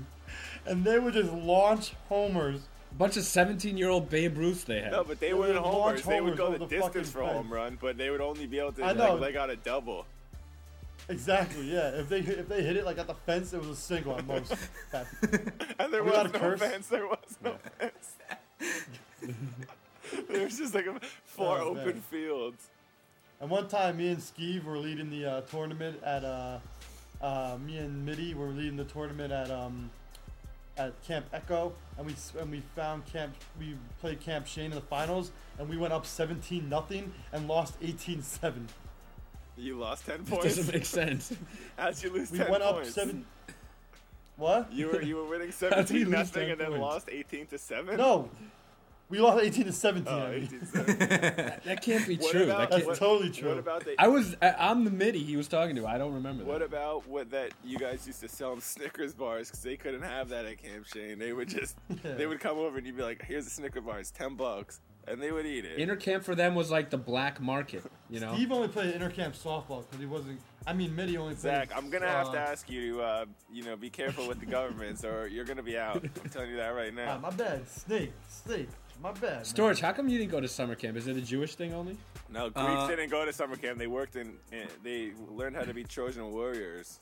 and 0.66 0.84
they 0.84 0.98
would 0.98 1.14
just 1.14 1.32
launch 1.32 1.92
homers. 2.08 2.60
Bunch 2.96 3.16
of 3.16 3.24
seventeen-year-old 3.24 4.08
Babe 4.08 4.38
Ruth 4.38 4.66
they 4.66 4.80
had. 4.80 4.92
No, 4.92 5.02
but 5.02 5.18
they 5.18 5.28
They 5.28 5.34
wouldn't 5.34 5.60
would 5.62 5.68
launch 5.68 6.00
homers. 6.02 6.04
They 6.06 6.20
would 6.20 6.36
go 6.36 6.52
the 6.52 6.58
the 6.58 6.66
distance 6.66 7.10
for 7.10 7.22
a 7.22 7.26
home 7.26 7.52
run, 7.52 7.76
but 7.80 7.98
they 7.98 8.08
would 8.08 8.20
only 8.20 8.46
be 8.46 8.60
able 8.60 8.72
to 8.72 8.84
I 8.84 8.92
like, 8.92 8.96
know. 8.96 9.16
leg 9.16 9.34
out 9.36 9.50
a 9.50 9.56
double. 9.56 10.06
Exactly, 11.08 11.70
yeah. 11.72 11.88
If 11.90 12.08
they 12.08 12.22
hit, 12.22 12.38
if 12.38 12.48
they 12.48 12.62
hit 12.62 12.76
it 12.76 12.84
like 12.84 12.98
at 12.98 13.06
the 13.06 13.14
fence, 13.14 13.52
it 13.52 13.60
was 13.60 13.68
a 13.68 13.76
single 13.76 14.16
at 14.16 14.26
most. 14.26 14.54
And 15.78 15.92
there 15.92 16.02
we 16.02 16.10
was 16.10 16.32
no 16.32 16.38
curse? 16.38 16.60
fence. 16.60 16.86
There 16.88 17.06
was 17.06 17.38
no 17.42 17.56
fence. 17.78 18.16
there 20.30 20.44
was 20.44 20.58
just 20.58 20.74
like 20.74 20.86
a, 20.86 20.98
four 21.24 21.58
Oh, 21.58 21.68
open 21.70 21.84
man. 21.86 22.00
fields. 22.10 22.68
And 23.40 23.50
one 23.50 23.68
time, 23.68 23.98
me 23.98 24.08
and 24.08 24.22
Steve 24.22 24.64
were 24.64 24.78
leading 24.78 25.10
the 25.10 25.26
uh, 25.26 25.40
tournament 25.42 26.02
at 26.02 26.24
uh, 26.24 26.58
uh, 27.20 27.58
me 27.64 27.76
and 27.78 28.06
Mitty 28.06 28.32
were 28.34 28.48
leading 28.48 28.76
the 28.76 28.84
tournament 28.84 29.32
at 29.32 29.50
um, 29.50 29.90
at 30.78 30.92
Camp 31.06 31.26
Echo, 31.32 31.72
and 31.98 32.06
we 32.06 32.14
and 32.40 32.50
we 32.50 32.62
found 32.74 33.04
Camp 33.06 33.34
we 33.58 33.76
played 34.00 34.20
Camp 34.20 34.46
Shane 34.46 34.66
in 34.66 34.74
the 34.76 34.80
finals, 34.80 35.32
and 35.58 35.68
we 35.68 35.76
went 35.76 35.92
up 35.92 36.06
17 36.06 36.68
nothing 36.68 37.12
and 37.32 37.46
lost 37.48 37.78
18-7. 37.80 38.66
You 39.56 39.76
lost 39.78 40.06
ten 40.06 40.16
It 40.20 40.26
points. 40.26 40.44
doesn't 40.56 40.72
make 40.74 40.84
sense. 40.84 41.32
How'd 41.78 42.02
you 42.02 42.10
lose 42.10 42.30
We 42.30 42.38
ten 42.38 42.50
went 42.50 42.62
up 42.62 42.84
seven. 42.84 43.24
What? 44.36 44.72
You 44.72 44.88
were 44.88 45.02
you 45.02 45.16
were 45.16 45.24
winning 45.26 45.52
seventeen 45.52 46.10
nothing 46.10 46.42
10 46.48 46.50
and 46.50 46.60
then 46.60 46.68
points? 46.68 46.80
lost 46.82 47.08
eighteen 47.10 47.46
to 47.46 47.58
seven. 47.58 47.96
No, 47.96 48.28
we 49.10 49.20
lost 49.20 49.44
18 49.44 49.66
to 49.66 49.72
17. 49.72 50.12
Oh, 50.12 50.18
I 50.18 50.30
mean. 50.30 50.44
18 50.44 50.66
7. 50.66 50.96
That 51.64 51.82
can't 51.82 52.08
be 52.08 52.16
What 52.16 52.32
true. 52.32 52.44
about- 52.44 52.58
That 52.58 52.70
That's 52.70 52.84
can't, 52.86 52.96
totally 52.98 53.30
true. 53.30 53.50
What 53.50 53.58
about 53.58 53.84
the 53.84 53.94
I 53.98 54.08
was. 54.08 54.34
I, 54.42 54.54
I'm 54.58 54.84
the 54.84 54.90
Mitty 54.90 55.22
he 55.22 55.36
was 55.36 55.46
talking 55.46 55.76
to. 55.76 55.86
I 55.86 55.98
don't 55.98 56.14
remember 56.14 56.42
that. 56.42 56.48
What 56.50 56.62
about 56.62 57.06
what 57.06 57.30
that 57.30 57.52
you 57.62 57.78
guys 57.78 58.06
used 58.06 58.22
to 58.22 58.28
sell 58.28 58.50
them 58.50 58.60
Snickers 58.60 59.14
bars 59.14 59.48
because 59.50 59.62
they 59.62 59.76
couldn't 59.76 60.02
have 60.02 60.30
that 60.30 60.46
at 60.46 60.60
Camp 60.60 60.86
Shane. 60.86 61.18
They 61.18 61.32
would 61.32 61.48
just 61.48 61.76
they 62.02 62.26
would 62.26 62.40
come 62.40 62.58
over 62.58 62.78
and 62.78 62.86
you'd 62.86 62.96
be 62.96 63.02
like, 63.02 63.22
"Here's 63.24 63.46
a 63.46 63.50
Snickers 63.50 63.84
bar, 63.84 64.00
it's 64.00 64.10
ten 64.10 64.34
bucks," 64.34 64.80
and 65.06 65.20
they 65.22 65.30
would 65.32 65.46
eat 65.46 65.64
it. 65.64 65.78
Inner 65.78 65.96
camp 65.96 66.24
for 66.24 66.34
them 66.34 66.54
was 66.54 66.70
like 66.70 66.90
the 66.90 66.98
black 66.98 67.40
market. 67.40 67.84
You 68.10 68.20
know. 68.20 68.34
Steve 68.34 68.52
only 68.52 68.68
played 68.68 68.94
intercamp 68.94 69.36
softball 69.40 69.84
because 69.84 69.98
he 70.00 70.06
wasn't. 70.06 70.40
I 70.66 70.72
mean, 70.72 70.94
Mitty 70.96 71.16
only 71.18 71.34
played. 71.34 71.40
Zach, 71.68 71.72
I'm 71.76 71.90
gonna 71.90 72.08
have 72.08 72.32
to 72.32 72.38
uh, 72.38 72.42
ask 72.42 72.70
you 72.70 72.94
to, 72.94 73.02
uh, 73.02 73.24
you 73.52 73.64
know, 73.64 73.76
be 73.76 73.90
careful 73.90 74.26
with 74.28 74.40
the 74.40 74.46
governments, 74.46 75.04
or 75.04 75.26
you're 75.26 75.44
gonna 75.44 75.62
be 75.62 75.76
out. 75.78 75.96
I'm 76.22 76.30
telling 76.30 76.50
you 76.50 76.56
that 76.56 76.68
right 76.68 76.92
Ah, 76.92 76.96
now. 76.96 77.18
my 77.18 77.30
bad, 77.30 77.68
Snake, 77.68 78.12
Snake, 78.28 78.68
my 79.02 79.12
bad. 79.12 79.22
man. 79.22 79.44
Storage. 79.44 79.80
How 79.80 79.92
come 79.92 80.08
you 80.08 80.18
didn't 80.18 80.30
go 80.30 80.40
to 80.40 80.48
summer 80.48 80.74
camp? 80.74 80.96
Is 80.96 81.06
it 81.06 81.16
a 81.16 81.20
Jewish 81.20 81.54
thing 81.54 81.74
only? 81.74 81.98
No, 82.30 82.48
Greeks 82.50 82.58
Uh, 82.68 82.86
didn't 82.88 83.10
go 83.10 83.24
to 83.24 83.32
summer 83.32 83.56
camp. 83.56 83.78
They 83.78 83.86
worked 83.86 84.16
in, 84.16 84.34
in. 84.52 84.66
They 84.82 85.12
learned 85.28 85.56
how 85.56 85.62
to 85.64 85.74
be 85.74 85.84
Trojan 85.84 86.30
warriors. 86.32 86.98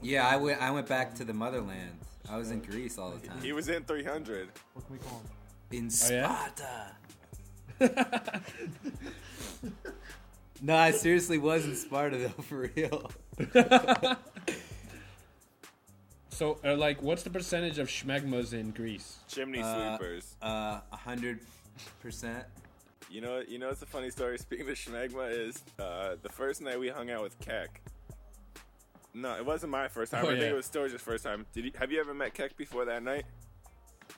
Yeah, 0.00 0.26
I 0.26 0.36
went. 0.36 0.60
I 0.62 0.70
went 0.70 0.86
back 0.88 1.14
to 1.16 1.24
the 1.24 1.34
motherland. 1.34 1.98
I 2.30 2.36
was 2.38 2.50
in 2.50 2.60
Greece 2.60 2.98
all 2.98 3.10
the 3.10 3.26
time. 3.26 3.40
He 3.42 3.52
was 3.52 3.68
in 3.68 3.84
300. 3.84 4.48
What 4.72 4.86
can 4.86 4.94
we 4.96 4.98
call 5.00 5.18
him? 5.18 5.26
in 5.72 5.84
Oh, 5.86 6.12
yeah? 6.12 6.26
Sparta. 6.28 6.92
no, 10.62 10.76
I 10.76 10.90
seriously 10.92 11.38
was 11.38 11.64
in 11.64 11.74
Sparta 11.76 12.18
though, 12.18 12.42
for 12.42 12.70
real. 12.74 13.10
So, 16.42 16.58
uh, 16.64 16.76
like, 16.76 17.02
what's 17.02 17.22
the 17.22 17.30
percentage 17.30 17.78
of 17.78 17.88
schmegmas 17.88 18.54
in 18.54 18.70
Greece? 18.70 19.18
Chimney 19.28 19.60
Uh, 19.60 19.96
sweepers. 19.96 20.34
Uh, 20.42 20.80
a 20.90 20.96
hundred 20.96 21.40
percent. 22.00 22.44
You 23.10 23.20
know, 23.20 23.42
you 23.46 23.58
know, 23.58 23.68
it's 23.68 23.82
a 23.82 23.86
funny 23.86 24.10
story. 24.10 24.38
Speaking 24.38 24.68
of 24.68 24.74
schmegma, 24.74 25.30
is 25.30 25.62
uh, 25.78 26.16
the 26.22 26.30
first 26.30 26.62
night 26.62 26.80
we 26.80 26.88
hung 26.88 27.10
out 27.10 27.22
with 27.22 27.38
Keck. 27.38 27.82
No, 29.14 29.36
it 29.36 29.44
wasn't 29.44 29.72
my 29.72 29.88
first 29.88 30.10
time. 30.10 30.24
Oh, 30.24 30.28
I 30.28 30.32
think 30.32 30.44
yeah. 30.44 30.50
it 30.50 30.54
was 30.54 30.66
Storage's 30.66 31.02
first 31.02 31.22
time. 31.22 31.44
Did 31.52 31.66
you, 31.66 31.72
have 31.78 31.92
you 31.92 32.00
ever 32.00 32.14
met 32.14 32.34
Keck 32.34 32.56
before 32.56 32.86
that 32.86 33.02
night? 33.02 33.24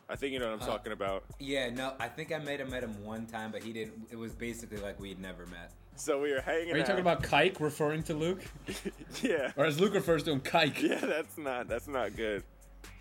I 0.09 0.17
think 0.17 0.33
you 0.33 0.39
know 0.39 0.51
what 0.51 0.63
I'm 0.63 0.63
Uh, 0.63 0.73
talking 0.73 0.93
about. 0.93 1.25
Yeah, 1.39 1.71
no, 1.71 1.95
I 1.99 2.09
think 2.09 2.33
I 2.33 2.39
might 2.39 2.61
have 2.61 2.71
met 2.71 2.83
him 2.83 3.05
one 3.05 3.27
time, 3.27 3.51
but 3.53 3.63
he 3.63 3.73
didn't. 3.73 4.09
It 4.11 4.17
was 4.17 4.33
basically 4.33 4.79
like 4.79 4.99
we'd 5.01 5.21
never 5.21 5.47
met. 5.47 5.73
So 5.97 6.21
we 6.21 6.33
were 6.33 6.41
hanging. 6.41 6.73
Are 6.73 6.77
you 6.77 6.83
out. 6.83 6.87
talking 6.87 7.01
about 7.01 7.23
kike 7.23 7.61
referring 7.61 8.03
to 8.05 8.15
Luke, 8.15 8.43
yeah, 9.23 9.53
or 9.57 9.65
as 9.65 9.79
Luke 9.81 9.95
refers 9.95 10.23
to 10.25 10.33
him, 10.33 10.41
kike? 10.41 10.83
yeah. 10.83 10.99
That's 11.01 11.39
not. 11.39 11.69
That's 11.69 11.87
not 11.89 12.17
good. 12.17 12.43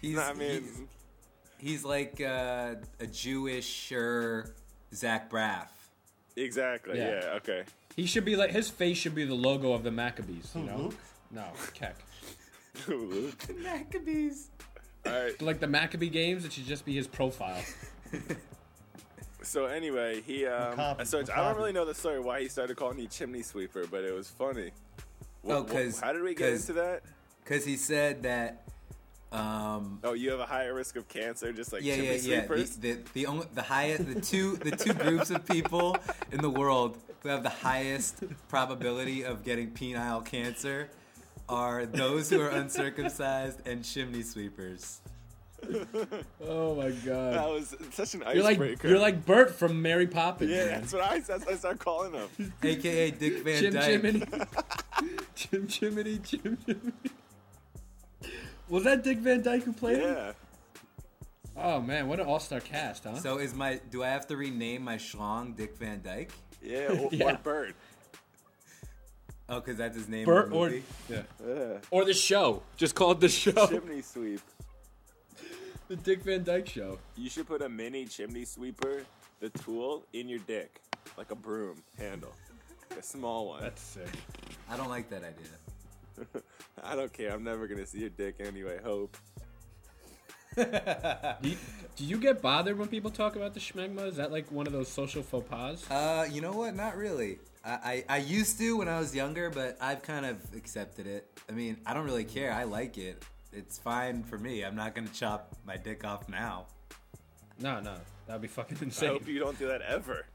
He's, 0.01 0.15
No, 0.15 0.21
I 0.23 0.33
mean, 0.33 0.61
he's, 0.61 0.81
he's 1.57 1.83
like 1.85 2.21
uh, 2.21 2.75
a 2.99 3.07
Jewish, 3.07 3.91
Zach 4.93 5.29
Braff. 5.31 5.67
Exactly. 6.35 6.97
Yeah. 6.97 7.21
Yeah. 7.23 7.33
okay. 7.37 7.63
He 7.95 8.05
should 8.05 8.25
be 8.25 8.35
like 8.35 8.51
his 8.51 8.69
face 8.69 8.97
should 8.97 9.15
be 9.15 9.25
the 9.25 9.35
logo 9.35 9.73
of 9.73 9.83
the 9.83 9.91
Maccabees. 9.91 10.51
You 10.55 10.61
Who, 10.61 10.67
know? 10.67 10.77
Luke? 10.77 10.95
No, 11.31 11.45
Keck. 11.73 11.95
Luke. 12.87 13.45
Maccabees. 13.61 14.49
All 15.05 15.11
right. 15.11 15.41
Like 15.41 15.59
the 15.59 15.67
Maccabee 15.67 16.09
games, 16.09 16.45
it 16.45 16.53
should 16.53 16.65
just 16.65 16.85
be 16.85 16.93
his 16.95 17.07
profile. 17.07 17.61
So 19.41 19.65
anyway, 19.65 20.21
he 20.21 20.45
um. 20.47 20.77
Macabre, 20.77 21.05
so 21.05 21.19
it's, 21.19 21.29
I 21.29 21.35
don't 21.45 21.57
really 21.57 21.73
know 21.73 21.83
the 21.83 21.93
story 21.93 22.19
why 22.21 22.41
he 22.41 22.47
started 22.47 22.77
calling 22.77 22.95
me 22.97 23.07
chimney 23.07 23.41
sweeper, 23.41 23.85
but 23.91 24.03
it 24.05 24.13
was 24.13 24.29
funny. 24.29 24.71
Wh- 25.45 25.49
Oh, 25.49 25.63
'cause- 25.65 25.99
how 25.99 26.13
did 26.13 26.21
we 26.23 26.33
get 26.33 26.51
'cause- 26.51 26.61
into 26.69 26.81
that? 26.81 27.03
Because 27.43 27.65
he 27.65 27.75
said 27.75 28.23
that. 28.23 28.63
Um, 29.33 29.99
Oh, 30.03 30.13
you 30.13 30.29
have 30.31 30.39
a 30.39 30.45
higher 30.45 30.73
risk 30.73 30.95
of 30.95 31.09
cancer, 31.09 31.51
just 31.51 31.73
like 31.73 31.83
yeah, 31.83 31.95
chimney 31.95 32.17
yeah, 32.19 32.35
yeah. 32.35 32.45
The, 32.45 32.63
the, 32.79 32.99
the 33.13 33.25
only 33.25 33.47
the 33.53 33.63
highest 33.63 34.05
the 34.13 34.21
two 34.21 34.55
the 34.57 34.71
two 34.71 34.93
groups 34.93 35.29
of 35.31 35.45
people 35.45 35.97
in 36.31 36.39
the 36.41 36.49
world 36.49 36.97
who 37.21 37.29
have 37.29 37.43
the 37.43 37.49
highest 37.49 38.23
probability 38.47 39.25
of 39.25 39.43
getting 39.43 39.71
penile 39.71 40.23
cancer 40.23 40.87
are 41.49 41.85
those 41.85 42.29
who 42.29 42.39
are 42.41 42.49
uncircumcised 42.49 43.67
and 43.67 43.83
chimney 43.83 44.23
sweepers. 44.23 45.01
Oh 46.45 46.75
my 46.75 46.89
god. 46.91 47.35
that 47.35 47.49
was 47.49 47.73
such 47.91 48.15
an 48.15 48.23
You're 48.33 48.43
like 48.43 48.53
icebreaker. 48.57 48.87
you're 48.89 48.99
like 48.99 49.25
Bert 49.25 49.55
from 49.55 49.81
Mary 49.81 50.07
Poppins. 50.07 50.51
yeah, 50.51 50.65
man. 50.65 50.81
that's 50.81 50.93
what 50.93 51.01
I. 51.03 51.19
That's 51.19 51.45
what 51.45 51.53
I 51.53 51.57
started 51.57 51.79
calling 51.79 52.13
him. 52.13 52.53
AKA 52.63 53.11
Dick 53.11 53.43
Van 53.45 53.61
Chim 53.61 53.73
Dyke. 53.73 53.85
Chimney. 54.01 54.23
Chim 55.35 55.67
Chimney, 55.67 56.17
Chim 56.17 56.57
Chimney. 56.65 56.91
Was 58.69 58.83
that 58.83 59.03
Dick 59.03 59.19
Van 59.19 59.41
Dyke 59.41 59.63
who 59.63 59.71
played 59.73 59.99
him? 59.99 60.13
Yeah. 60.15 60.31
Oh 61.55 61.79
man, 61.79 62.07
what 62.07 62.19
an 62.19 62.25
all-star 62.25 62.59
cast, 62.59 63.03
huh? 63.05 63.15
So 63.15 63.37
is 63.37 63.53
my 63.53 63.79
do 63.89 64.03
I 64.03 64.07
have 64.09 64.27
to 64.27 64.35
rename 64.37 64.81
my 64.83 64.97
schlong 64.97 65.55
Dick 65.55 65.77
Van 65.77 66.01
Dyke? 66.01 66.31
Yeah. 66.61 66.87
Or, 66.91 67.09
Yeah. 67.13 67.33
or 67.35 67.37
Bert. 67.41 67.75
Oh, 69.49 69.59
because 69.59 69.77
that's 69.77 69.95
his 69.95 70.07
name. 70.07 70.25
Bert 70.25 70.51
or 70.51 70.69
yeah. 70.69 71.21
Yeah. 71.45 71.77
or 71.91 72.05
the 72.05 72.13
show. 72.13 72.63
Just 72.77 72.95
call 72.95 73.11
it 73.11 73.19
the 73.19 73.29
show. 73.29 73.67
Chimney 73.67 74.01
sweep. 74.01 74.41
The 75.89 75.97
Dick 75.97 76.23
Van 76.23 76.43
Dyke 76.43 76.67
show. 76.69 76.97
You 77.17 77.29
should 77.29 77.45
put 77.45 77.61
a 77.61 77.67
mini 77.67 78.05
chimney 78.05 78.45
sweeper, 78.45 79.03
the 79.41 79.49
tool, 79.49 80.05
in 80.13 80.29
your 80.29 80.39
dick, 80.39 80.79
like 81.17 81.29
a 81.31 81.35
broom 81.35 81.83
handle, 81.97 82.33
a 82.97 83.03
small 83.03 83.49
one. 83.49 83.61
That's 83.61 83.81
sick. 83.81 84.07
I 84.69 84.77
don't 84.77 84.89
like 84.89 85.09
that 85.09 85.23
idea. 85.23 86.41
I 86.83 86.95
don't 86.95 87.11
care. 87.11 87.33
I'm 87.33 87.43
never 87.43 87.67
gonna 87.67 87.85
see 87.85 87.99
your 87.99 88.09
dick 88.09 88.35
anyway. 88.39 88.79
Hope. 88.81 89.17
Do 90.55 91.49
you, 91.49 91.57
do 91.95 92.05
you 92.05 92.17
get 92.17 92.41
bothered 92.41 92.77
when 92.77 92.87
people 92.87 93.09
talk 93.09 93.35
about 93.35 93.53
the 93.53 93.59
schmegma? 93.59 94.07
Is 94.07 94.17
that 94.17 94.31
like 94.31 94.51
one 94.51 94.67
of 94.67 94.73
those 94.73 94.87
social 94.87 95.21
faux 95.23 95.47
pas? 95.49 95.91
Uh, 95.91 96.27
you 96.31 96.41
know 96.41 96.53
what? 96.53 96.75
Not 96.75 96.95
really. 96.95 97.39
I, 97.65 97.71
I, 97.71 98.05
I 98.09 98.17
used 98.17 98.57
to 98.59 98.77
when 98.77 98.87
I 98.89 98.99
was 98.99 99.15
younger, 99.15 99.49
but 99.49 99.77
I've 99.79 100.01
kind 100.01 100.25
of 100.25 100.37
accepted 100.55 101.07
it. 101.07 101.29
I 101.49 101.53
mean, 101.53 101.77
I 101.85 101.93
don't 101.93 102.05
really 102.05 102.25
care. 102.25 102.51
I 102.51 102.63
like 102.63 102.97
it. 102.97 103.23
It's 103.51 103.77
fine 103.77 104.23
for 104.23 104.37
me. 104.37 104.63
I'm 104.63 104.75
not 104.75 104.95
gonna 104.95 105.07
chop 105.09 105.55
my 105.65 105.77
dick 105.77 106.03
off 106.03 106.27
now. 106.27 106.65
No, 107.59 107.79
no, 107.79 107.95
that'd 108.25 108.41
be 108.41 108.47
fucking 108.47 108.77
insane. 108.81 109.09
I 109.09 109.13
hope 109.13 109.27
you 109.27 109.39
don't 109.39 109.57
do 109.59 109.67
that 109.67 109.81
ever. 109.81 110.25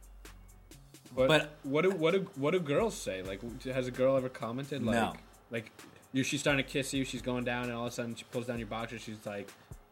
But, 1.15 1.29
But- 1.29 1.51
what 1.65 1.83
do 1.83 1.91
what 1.91 2.13
do 2.15 2.27
what 2.37 2.53
do 2.53 2.61
girls 2.61 2.95
say? 2.97 3.23
Like, 3.23 3.41
has 3.65 3.87
a 3.89 3.91
girl 3.91 4.17
ever 4.17 4.29
commented 4.29 4.83
like, 4.85 4.95
No. 4.97 5.15
like, 5.51 5.71
you 6.13 6.23
she's 6.23 6.41
starting 6.41 6.65
to 6.65 6.71
kiss 6.71 6.95
you, 6.95 7.05
she's 7.05 7.23
going 7.23 7.45
down, 7.45 7.65
and 7.65 7.73
all 7.73 7.87
of 7.87 7.93
a 7.93 7.95
sudden 7.95 8.15
she 8.15 8.25
pulls 8.31 8.47
down 8.47 8.59
your 8.59 8.69
boxer, 8.69 8.99
she's 8.99 9.27
like, 9.27 9.49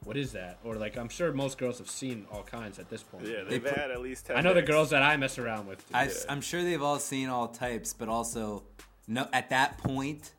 "What 0.07 0.17
is 0.17 0.33
that?" 0.33 0.59
Or 0.65 0.77
like, 0.77 0.97
I'm 0.97 1.09
sure 1.09 1.33
most 1.33 1.59
girls 1.59 1.79
have 1.79 1.91
seen 1.91 2.27
all 2.33 2.43
kinds 2.43 2.79
at 2.79 2.89
this 2.89 3.03
point. 3.03 3.27
Yeah, 3.27 3.43
They 3.45 3.51
they've 3.59 3.65
put- 3.65 3.73
had 3.77 3.91
at 3.91 4.01
least 4.01 4.27
ten. 4.27 4.37
I 4.37 4.41
know 4.41 4.55
the 4.55 4.63
girls 4.63 4.91
that 4.91 5.03
I 5.03 5.17
mess 5.17 5.39
around 5.39 5.67
with. 5.67 5.85
I, 5.93 6.05
Yeah. 6.07 6.13
I'm 6.29 6.41
sure 6.41 6.63
they've 6.63 6.83
all 6.83 6.99
seen 6.99 7.29
all 7.29 7.49
types, 7.49 7.93
but 7.93 8.09
also, 8.09 8.63
no. 9.09 9.29
At 9.33 9.51
that 9.51 9.79
point, 9.79 10.33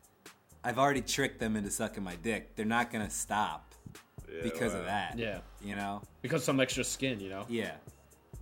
I've 0.64 0.78
already 0.78 1.02
tricked 1.02 1.38
them 1.38 1.54
into 1.56 1.70
sucking 1.70 2.02
my 2.02 2.16
dick. 2.16 2.56
They're 2.56 2.64
not 2.66 2.90
gonna 2.90 3.10
stop 3.10 3.74
Yeah, 4.28 4.42
because 4.42 4.72
wow. 4.74 4.80
of 4.80 4.84
that. 4.86 5.18
Yeah. 5.18 5.40
You 5.62 5.76
know. 5.76 6.02
because 6.22 6.42
some 6.44 6.58
extra 6.60 6.82
skin, 6.84 7.20
you 7.20 7.28
know. 7.30 7.46
Yeah. 7.48 7.76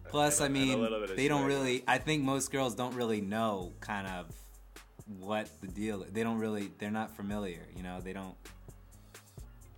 Plus, 0.09 0.40
I 0.40 0.46
And 0.46 0.57
a- 0.57 0.61
and 0.61 0.68
a 0.70 0.72
mean, 0.74 0.81
little 0.83 1.00
bit 1.00 1.11
of 1.11 1.16
they 1.16 1.29
don't 1.29 1.42
schmegma. 1.42 1.46
really. 1.48 1.85
I 1.88 1.98
think 1.98 2.22
most 2.24 2.50
girls 2.53 2.74
don't 2.74 2.94
really 2.94 3.20
know 3.20 3.72
kind 3.81 4.07
of 4.07 4.27
what 5.18 5.48
the 5.61 5.66
deal. 5.68 6.03
is. 6.03 6.12
They 6.12 6.22
don't 6.22 6.38
really. 6.38 6.70
They're 6.79 6.90
not 6.90 7.14
familiar. 7.16 7.66
You 7.77 7.83
know. 7.83 8.00
They 8.00 8.12
don't. 8.12 8.35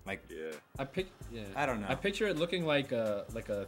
Like. 0.09 0.25
Yeah. 0.31 0.53
I 0.79 0.85
pic, 0.85 1.07
yeah. 1.31 1.42
I 1.55 1.66
don't 1.66 1.81
know. 1.81 1.87
I 1.88 1.94
picture 1.94 2.27
it 2.27 2.37
looking 2.38 2.64
like 2.64 2.92
a 2.92 3.27
like 3.35 3.51
a 3.51 3.66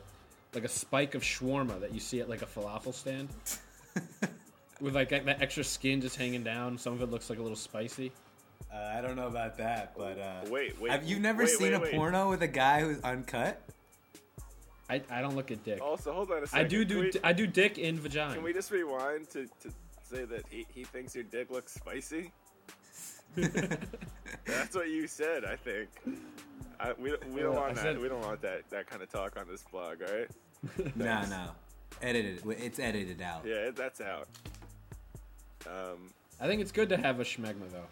like 0.55 0.65
a 0.65 0.69
spike 0.69 1.15
of 1.15 1.23
shawarma 1.23 1.79
that 1.81 1.93
you 1.93 2.01
see 2.01 2.21
at 2.21 2.29
like 2.29 2.43
a 2.43 2.47
falafel 2.47 2.95
stand. 2.95 3.29
With 4.81 4.95
like 4.95 5.11
that 5.11 5.27
that 5.27 5.43
extra 5.43 5.63
skin 5.63 6.01
just 6.01 6.17
hanging 6.17 6.43
down. 6.43 6.79
Some 6.79 6.95
of 6.95 7.03
it 7.03 7.11
looks 7.11 7.29
like 7.29 7.39
a 7.39 7.43
little 7.43 7.57
spicy. 7.57 8.11
Uh, 8.73 8.95
I 8.97 9.01
don't 9.01 9.17
know 9.17 9.27
about 9.27 9.59
that, 9.59 9.93
but 9.97 10.19
uh, 10.19 10.43
Wait, 10.49 10.81
wait. 10.81 10.93
have 10.93 11.05
you 11.05 11.19
never 11.19 11.43
wait, 11.43 11.51
seen 11.51 11.73
wait, 11.73 11.75
a 11.75 11.81
wait. 11.81 11.93
porno 11.93 12.31
with 12.31 12.43
a 12.43 12.49
guy 12.49 12.81
who's 12.81 13.01
uncut? 13.01 13.61
I, 14.89 15.03
I 15.11 15.21
don't 15.21 15.37
look 15.37 15.51
at 15.51 15.63
dick. 15.65 15.81
Also, 15.83 16.13
hold 16.13 16.31
on 16.31 16.39
a 16.39 16.43
I 16.43 16.45
second. 16.47 16.67
I 16.67 16.69
do 16.69 16.85
do 16.85 17.01
we, 17.01 17.13
I 17.23 17.33
do 17.33 17.47
dick 17.47 17.79
in 17.79 17.99
vagina. 17.99 18.35
Can 18.35 18.43
we 18.43 18.53
just 18.53 18.71
rewind 18.71 19.29
to, 19.31 19.47
to 19.47 19.73
say 20.03 20.25
that 20.25 20.45
he, 20.49 20.67
he 20.75 20.85
thinks 20.85 21.15
your 21.15 21.25
dick 21.25 21.51
looks 21.51 21.75
spicy? 21.75 22.33
That's 24.47 24.75
what 24.75 24.89
you 24.89 25.07
said. 25.07 25.45
I 25.45 25.57
think. 25.57 25.89
I, 26.79 26.93
we 26.99 27.13
we 27.33 27.41
don't 27.43 27.57
Uh, 27.57 27.61
want 27.61 27.71
I 27.73 27.75
that. 27.75 27.83
said- 27.83 27.99
we 28.01 28.09
don't 28.09 28.23
want 28.23 28.41
that 28.43 28.69
that 28.71 28.87
kind 28.87 29.03
of 29.03 29.11
talk 29.11 29.39
on 29.39 29.47
this 29.49 29.63
blog. 29.71 29.99
All 30.03 30.15
right. 30.17 30.31
No, 30.97 31.25
no. 31.27 31.51
Edited. 32.03 32.43
It's 32.47 32.79
edited 32.79 33.21
out. 33.23 33.45
Yeah, 33.47 33.71
that's 33.75 34.01
out. 34.01 34.29
Um. 35.67 36.11
I 36.41 36.47
think 36.47 36.63
it's 36.63 36.73
good 36.73 36.89
to 36.89 36.97
have 36.97 37.21
a 37.21 37.25
schmegma 37.25 37.71
though. 37.71 37.87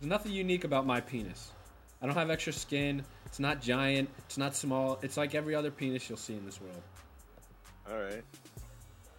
There's 0.00 0.08
nothing 0.08 0.32
unique 0.32 0.64
about 0.64 0.86
my 0.86 1.00
penis. 1.00 1.52
I 2.02 2.06
don't 2.06 2.14
have 2.14 2.30
extra 2.30 2.52
skin. 2.52 3.02
It's 3.26 3.38
not 3.40 3.60
giant. 3.60 4.08
It's 4.18 4.38
not 4.38 4.54
small. 4.54 4.98
It's 5.02 5.16
like 5.16 5.34
every 5.34 5.54
other 5.54 5.70
penis 5.70 6.08
you'll 6.08 6.18
see 6.18 6.34
in 6.34 6.44
this 6.44 6.60
world. 6.60 6.82
All 7.90 7.98
right. 8.02 8.22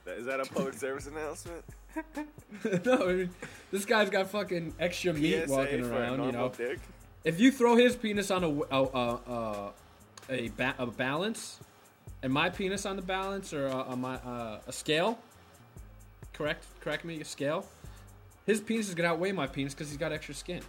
Is 0.07 0.25
that 0.25 0.39
a 0.39 0.45
public 0.45 0.73
service 0.75 1.07
announcement? 1.07 1.63
no, 2.85 3.09
I 3.09 3.13
mean, 3.13 3.29
this 3.71 3.85
guy's 3.85 4.09
got 4.09 4.29
fucking 4.29 4.73
extra 4.79 5.13
meat 5.13 5.45
PSA 5.45 5.51
walking 5.53 5.85
around. 5.85 6.23
You 6.23 6.31
know, 6.31 6.49
dick? 6.55 6.79
if 7.23 7.39
you 7.39 7.51
throw 7.51 7.75
his 7.75 7.95
penis 7.95 8.31
on 8.31 8.43
a 8.43 8.49
a 8.49 8.83
a, 8.83 9.19
a, 9.27 9.73
a, 10.29 10.47
ba- 10.49 10.75
a 10.77 10.87
balance, 10.87 11.59
and 12.23 12.31
my 12.31 12.49
penis 12.49 12.85
on 12.85 12.95
the 12.95 13.01
balance 13.01 13.53
or 13.53 13.67
a, 13.67 13.77
a, 13.89 13.95
my, 13.95 14.15
uh, 14.15 14.59
a 14.67 14.71
scale, 14.71 15.19
correct? 16.33 16.65
Correct 16.81 17.05
me, 17.05 17.19
a 17.21 17.25
scale. 17.25 17.65
His 18.45 18.61
penis 18.61 18.87
is 18.87 18.95
gonna 18.95 19.09
outweigh 19.09 19.33
my 19.33 19.47
penis 19.47 19.73
because 19.73 19.89
he's 19.89 19.97
got 19.97 20.11
extra 20.11 20.33
skin. 20.33 20.61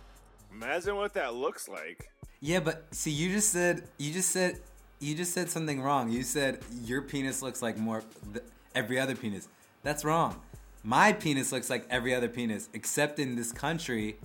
Imagine 0.52 0.96
what 0.96 1.14
that 1.14 1.34
looks 1.34 1.68
like. 1.68 2.10
Yeah, 2.40 2.60
but 2.60 2.86
see, 2.92 3.10
you 3.10 3.30
just 3.32 3.50
said 3.52 3.84
you 3.98 4.12
just 4.12 4.30
said 4.30 4.60
you 5.00 5.14
just 5.14 5.32
said 5.32 5.48
something 5.48 5.80
wrong. 5.80 6.10
You 6.10 6.22
said 6.22 6.58
your 6.84 7.02
penis 7.02 7.42
looks 7.42 7.62
like 7.62 7.78
more 7.78 8.02
th- 8.32 8.44
every 8.74 8.98
other 8.98 9.14
penis. 9.14 9.48
That's 9.82 10.04
wrong. 10.04 10.40
My 10.88 11.12
penis 11.12 11.52
looks 11.52 11.68
like 11.68 11.86
every 11.90 12.14
other 12.14 12.30
penis, 12.30 12.70
except 12.72 13.18
in 13.18 13.36
this 13.36 13.52
country. 13.52 14.16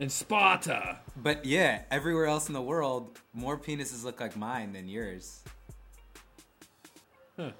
In 0.00 0.08
Sparta. 0.08 1.00
But 1.18 1.44
yeah, 1.44 1.82
everywhere 1.90 2.24
else 2.24 2.48
in 2.48 2.54
the 2.54 2.62
world, 2.62 3.18
more 3.34 3.58
penises 3.58 4.04
look 4.04 4.20
like 4.20 4.38
mine 4.38 4.72
than 4.72 4.88
yours. 4.88 5.42
Huh. 7.36 7.50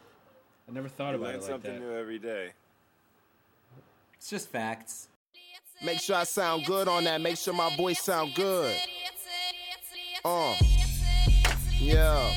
I 0.66 0.72
never 0.72 0.88
thought 0.88 1.10
You 1.10 1.16
about 1.16 1.26
learn 1.26 1.34
it 1.34 1.40
like 1.42 1.50
something 1.50 1.74
that. 1.74 1.80
new 1.80 1.94
every 1.94 2.18
day. 2.18 2.52
It's 4.14 4.30
just 4.30 4.48
facts. 4.48 5.08
Make 5.84 6.00
sure 6.00 6.16
I 6.16 6.24
sound 6.24 6.64
good 6.64 6.88
on 6.88 7.04
that. 7.04 7.20
Make 7.20 7.36
sure 7.36 7.52
my 7.52 7.76
voice 7.76 8.00
sound 8.02 8.34
good. 8.34 8.74
Uh. 10.24 10.54
Yeah. 11.78 12.32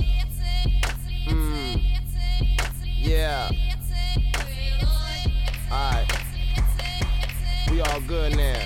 Good 8.10 8.36
now. 8.36 8.60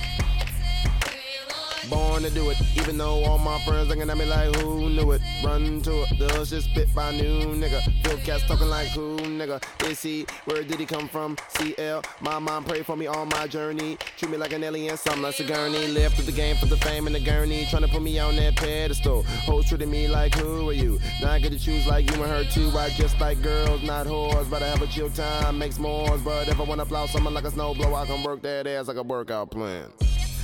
To 2.16 2.30
do 2.30 2.48
it, 2.48 2.56
even 2.76 2.96
though 2.96 3.22
all 3.24 3.38
my 3.38 3.58
friends 3.60 3.88
looking 3.88 4.08
at 4.08 4.16
me 4.16 4.24
like 4.24 4.56
who 4.56 4.88
knew 4.88 5.12
it. 5.12 5.20
Run 5.44 5.82
to 5.82 6.02
it, 6.02 6.18
the 6.18 6.44
shit 6.46 6.62
spit 6.62 6.92
by 6.94 7.12
new 7.12 7.42
nigga. 7.42 7.80
Phil 8.02 8.16
cats 8.24 8.42
talking 8.48 8.68
like 8.68 8.88
who 8.88 9.18
nigga. 9.18 9.62
Is 9.84 10.02
he? 10.02 10.26
Where 10.46 10.64
did 10.64 10.80
he 10.80 10.86
come 10.86 11.08
from? 11.08 11.36
CL. 11.50 12.02
My 12.20 12.38
mom 12.38 12.64
prayed 12.64 12.86
for 12.86 12.96
me 12.96 13.06
on 13.06 13.28
my 13.28 13.46
journey. 13.46 13.98
Treat 14.16 14.32
me 14.32 14.38
like 14.38 14.54
an 14.54 14.64
alien, 14.64 14.96
something 14.96 15.22
like 15.22 15.34
Sigourney. 15.34 15.88
Left 15.88 16.16
with 16.16 16.24
the 16.26 16.32
game 16.32 16.56
for 16.56 16.66
the 16.66 16.78
fame 16.78 17.06
and 17.06 17.14
the 17.14 17.20
gurney. 17.20 17.66
Trying 17.66 17.82
to 17.82 17.88
put 17.88 18.02
me 18.02 18.18
on 18.18 18.34
that 18.36 18.56
pedestal. 18.56 19.22
Hoes 19.22 19.68
treating 19.68 19.90
me 19.90 20.08
like 20.08 20.34
who 20.34 20.70
are 20.70 20.72
you? 20.72 20.98
Now 21.20 21.32
I 21.32 21.38
get 21.38 21.52
to 21.52 21.58
choose 21.58 21.86
like 21.86 22.10
you 22.10 22.22
and 22.22 22.32
her 22.32 22.44
too. 22.44 22.70
I 22.76 22.88
just 22.96 23.20
like 23.20 23.40
girls, 23.42 23.82
not 23.82 24.06
whores. 24.06 24.48
But 24.50 24.62
I 24.62 24.68
have 24.68 24.80
a 24.80 24.86
chill 24.86 25.10
time, 25.10 25.58
makes 25.58 25.78
more. 25.78 26.16
But 26.18 26.48
if 26.48 26.58
I 26.58 26.62
wanna 26.64 26.86
blow 26.86 27.06
someone 27.06 27.34
like 27.34 27.44
a 27.44 27.50
snowblower, 27.50 28.02
I 28.02 28.06
can 28.06 28.24
work 28.24 28.40
that 28.42 28.66
ass 28.66 28.88
like 28.88 28.96
a 28.96 29.02
workout 29.02 29.50
plan. 29.50 29.92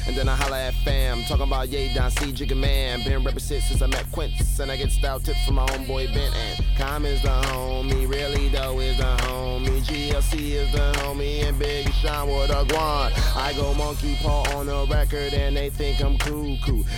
And 0.07 0.17
then 0.17 0.29
I 0.29 0.35
holla 0.37 0.61
at 0.61 0.75
fam, 0.85 1.23
talking 1.25 1.45
about 1.45 1.69
yay, 1.69 1.93
Don 1.95 2.11
C, 2.11 2.33
Jigga 2.33 2.57
Man. 2.57 3.03
Been 3.05 3.25
represent 3.25 3.63
since 3.63 3.83
I 3.83 3.87
met 3.87 4.11
Quince, 4.13 4.59
and 4.59 4.71
I 4.71 4.77
get 4.77 4.91
style 4.91 5.21
tips 5.21 5.45
from 5.45 5.55
my 5.57 5.67
homeboy 5.67 6.13
Ben. 6.13 6.33
And 6.35 6.65
Com 6.77 7.05
is 7.05 7.23
the 7.23 7.29
homie, 7.29 8.09
really 8.09 8.49
though 8.49 8.81
is 8.81 8.97
the 8.97 9.17
homie. 9.23 9.83
GLC 9.83 10.53
is 10.53 10.73
the 10.73 10.93
homie, 10.99 11.45
and 11.45 11.59
Big 11.59 11.93
Sean 11.95 12.29
with 12.29 12.51
a 12.51 12.65
guan. 12.65 13.13
I 13.37 13.53
go 13.55 13.75
monkey 13.75 14.17
paw 14.23 14.43
on 14.57 14.67
the 14.67 14.87
record, 14.91 15.35
and 15.35 15.57
they 15.57 15.71
think 15.71 16.03
I'm 16.03 16.19
cool. 16.19 16.43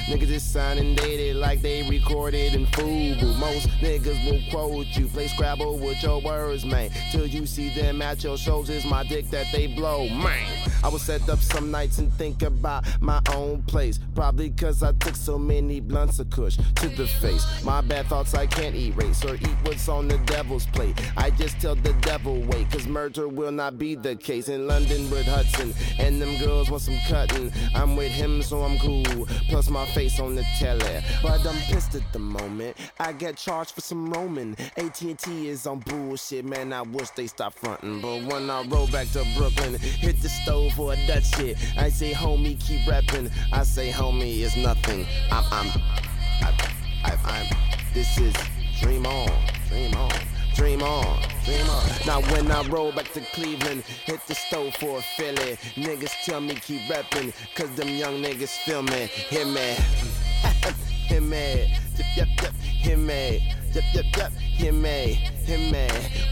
Niggas 0.07 0.31
is 0.31 0.43
signing 0.43 0.95
dated 0.95 1.37
like 1.37 1.61
they 1.61 1.89
recorded 1.89 2.55
in 2.55 2.67
FUBU. 2.67 3.39
Most 3.39 3.69
niggas 3.81 4.25
will 4.31 4.41
quote 4.51 4.87
you, 4.97 5.09
play 5.09 5.29
Scrabble 5.29 5.79
with 5.79 6.03
your 6.03 6.21
words, 6.21 6.65
man. 6.65 6.91
Till 7.11 7.27
you 7.27 7.47
see 7.47 7.75
them 7.75 8.01
at 8.01 8.23
your 8.25 8.37
shows, 8.37 8.71
is 8.71 8.85
my 8.87 9.03
dick 9.05 9.29
that 9.31 9.47
they 9.53 9.67
blow, 9.67 10.09
man. 10.09 10.71
I 10.85 10.89
will 10.89 10.99
set 10.99 11.27
up 11.31 11.39
some 11.39 11.71
nights 11.71 11.97
and 11.97 12.13
think 12.13 12.43
about 12.43 12.85
my 13.01 13.23
own 13.35 13.63
place. 13.63 13.99
Probably 14.15 14.51
cause 14.51 14.83
I 14.83 14.93
took 14.93 15.17
so 15.17 15.39
many 15.39 15.81
blunts 15.81 16.19
of 16.19 16.29
kush 16.29 16.59
to 16.59 16.89
the 16.91 17.07
face. 17.07 17.65
My 17.65 17.81
bad 17.81 18.07
thoughts 18.07 18.35
I 18.35 18.47
can't 18.47 18.75
erase 18.75 19.25
or 19.25 19.37
eat 19.37 19.57
what's 19.63 19.89
on 19.89 20.09
the 20.09 20.19
devil's 20.19 20.67
plate. 20.67 20.95
I 21.17 21.31
just 21.31 21.59
tell 21.59 21.75
the 21.75 21.95
devil 22.03 22.39
wait, 22.43 22.71
cause 22.71 22.87
murder 22.87 23.29
will 23.29 23.51
not 23.51 23.79
be 23.79 23.95
the 23.95 24.15
case. 24.15 24.49
In 24.49 24.67
London 24.67 25.09
with 25.09 25.27
Hudson, 25.27 25.73
and 25.99 26.21
them 26.21 26.37
girls 26.37 26.71
want 26.71 26.83
some 26.83 26.99
cutting. 27.09 27.51
I'm 27.75 27.97
with 27.97 28.13
him, 28.13 28.43
so 28.43 28.63
I'm 28.63 28.79
cool. 28.79 29.27
Plus 29.49 29.71
my 29.71 29.87
face 29.87 30.21
on 30.21 30.35
the 30.35 30.45
telly. 30.59 31.03
But 31.23 31.47
I'm 31.47 31.57
pissed 31.73 31.95
at 31.95 32.13
the 32.13 32.19
moment. 32.19 32.77
I 33.01 33.13
get 33.13 33.39
charged 33.39 33.71
for 33.71 33.81
some 33.81 34.11
roaming. 34.11 34.55
AT&T 34.77 35.49
is 35.49 35.67
on 35.67 35.79
bullshit, 35.79 36.45
man. 36.45 36.75
I 36.75 36.83
wish 36.83 37.09
they 37.11 37.27
stop 37.27 37.55
fronting. 37.55 38.03
But 38.03 38.25
when 38.25 38.51
I 38.51 38.63
roll 38.67 38.87
back 38.89 39.11
to 39.13 39.25
Brooklyn, 39.35 39.79
hit 39.79 40.21
the 40.21 40.29
stove 40.29 40.74
for 40.75 40.93
a 40.93 41.07
Dutch 41.07 41.35
shit. 41.37 41.57
I 41.77 41.89
say, 41.89 42.13
homie, 42.13 42.59
keep 42.59 42.81
reppin'. 42.81 43.31
I 43.53 43.63
say, 43.63 43.91
homie, 43.91 44.41
it's 44.41 44.57
nothing. 44.57 45.07
I'm, 45.31 45.45
I'm, 45.51 45.69
I, 46.43 46.69
I, 47.05 47.17
I'm. 47.25 47.47
This 47.95 48.19
is 48.19 48.35
dream 48.81 49.07
on, 49.07 49.31
dream 49.69 49.95
on. 49.95 50.11
Dream 50.55 50.83
on, 50.83 51.21
dream 51.45 51.69
on. 51.69 51.85
Now 52.07 52.21
when 52.33 52.49
I 52.53 52.63
roll 52.69 52.93
back 52.93 53.13
to 53.15 53.21
Cleveland, 53.33 53.83
hit 53.83 54.21
the 54.29 54.37
stove 54.37 54.73
for 54.77 54.99
a 54.99 55.03
Philly. 55.03 55.57
Niggas 55.75 56.13
tell 56.25 56.41
me 56.41 56.55
keep 56.55 56.83
reppin', 56.83 57.33
cause 57.57 57.75
them 57.75 57.89
young 57.89 58.23
niggas 58.23 58.57
feel 58.65 58.83
me. 58.83 59.07
Hear 59.07 59.47
me, 59.47 59.75
hear 61.09 61.21
me, 61.21 61.77
yep, 61.97 62.07
yep, 62.17 62.29
yep, 62.41 62.53
hear 62.61 62.97
me. 62.97 63.53
Yep, 63.75 63.85
yep, 63.93 64.05
yep, 64.17 64.33
hear. 64.33 64.73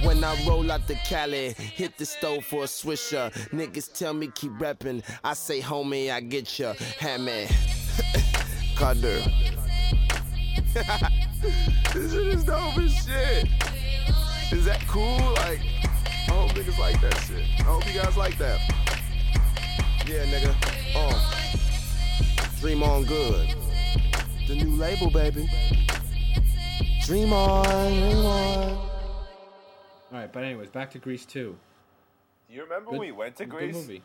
When 0.04 0.22
I 0.22 0.46
roll 0.46 0.70
out 0.70 0.86
the 0.86 0.94
Cali, 0.94 1.54
hit 1.54 1.98
the 1.98 2.06
stove 2.06 2.44
for 2.44 2.62
a 2.62 2.66
swisher. 2.66 3.32
Niggas 3.50 3.92
tell 3.92 4.14
me 4.14 4.28
keep 4.28 4.52
reppin', 4.52 5.02
I 5.24 5.34
say 5.34 5.60
homie, 5.60 6.12
I 6.12 6.20
get 6.20 6.56
ya. 6.56 6.74
Hammy, 7.00 7.48
Carter. 8.76 9.22
this 11.92 12.12
shit 12.12 12.26
is 12.28 12.44
dope 12.44 12.78
as 12.78 12.94
shit. 13.04 13.48
Is 14.52 14.64
that 14.64 14.80
cool? 14.86 15.18
Like, 15.34 15.60
I 16.28 16.30
hope 16.30 16.50
niggas 16.52 16.78
like 16.78 17.00
that 17.00 17.16
shit. 17.26 17.44
I 17.58 17.62
hope 17.64 17.86
you 17.92 18.00
guys 18.00 18.16
like 18.16 18.38
that. 18.38 18.60
Yeah, 20.06 20.24
nigga. 20.26 20.54
Oh. 20.94 21.32
Dream 22.60 22.84
on 22.84 23.04
good. 23.04 23.56
The 24.46 24.54
new 24.54 24.76
label, 24.76 25.10
baby. 25.10 25.48
Dream 27.12 27.30
on, 27.34 27.64
dream 27.92 28.24
on. 28.24 28.70
All 28.72 28.88
right, 30.12 30.32
but 30.32 30.44
anyways, 30.44 30.70
back 30.70 30.90
to 30.92 30.98
Greece 30.98 31.26
2. 31.26 31.54
Do 32.48 32.54
you 32.54 32.62
remember 32.62 32.92
Good- 32.92 33.00
we 33.00 33.12
went 33.12 33.36
to 33.36 33.44
good 33.44 33.58
Greece? 33.58 33.74
movie. 33.74 34.02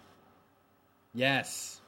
Yes. 1.13 1.79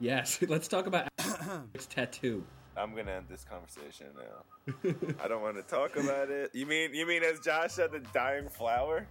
Yes. 0.00 0.38
Let's 0.46 0.68
talk 0.68 0.86
about 0.86 1.08
Alex 1.18 1.86
tattoo. 1.86 2.44
I'm 2.76 2.94
gonna 2.94 3.10
end 3.12 3.24
this 3.30 3.46
conversation 3.50 4.08
now. 4.14 5.14
I 5.24 5.28
don't 5.28 5.40
want 5.40 5.56
to 5.56 5.62
talk 5.62 5.96
about 5.96 6.28
it. 6.28 6.50
You 6.52 6.66
mean 6.66 6.92
you 6.94 7.06
mean 7.06 7.22
as 7.22 7.40
Josh 7.40 7.72
said, 7.72 7.92
the 7.92 8.00
dying 8.12 8.50
flower? 8.50 9.06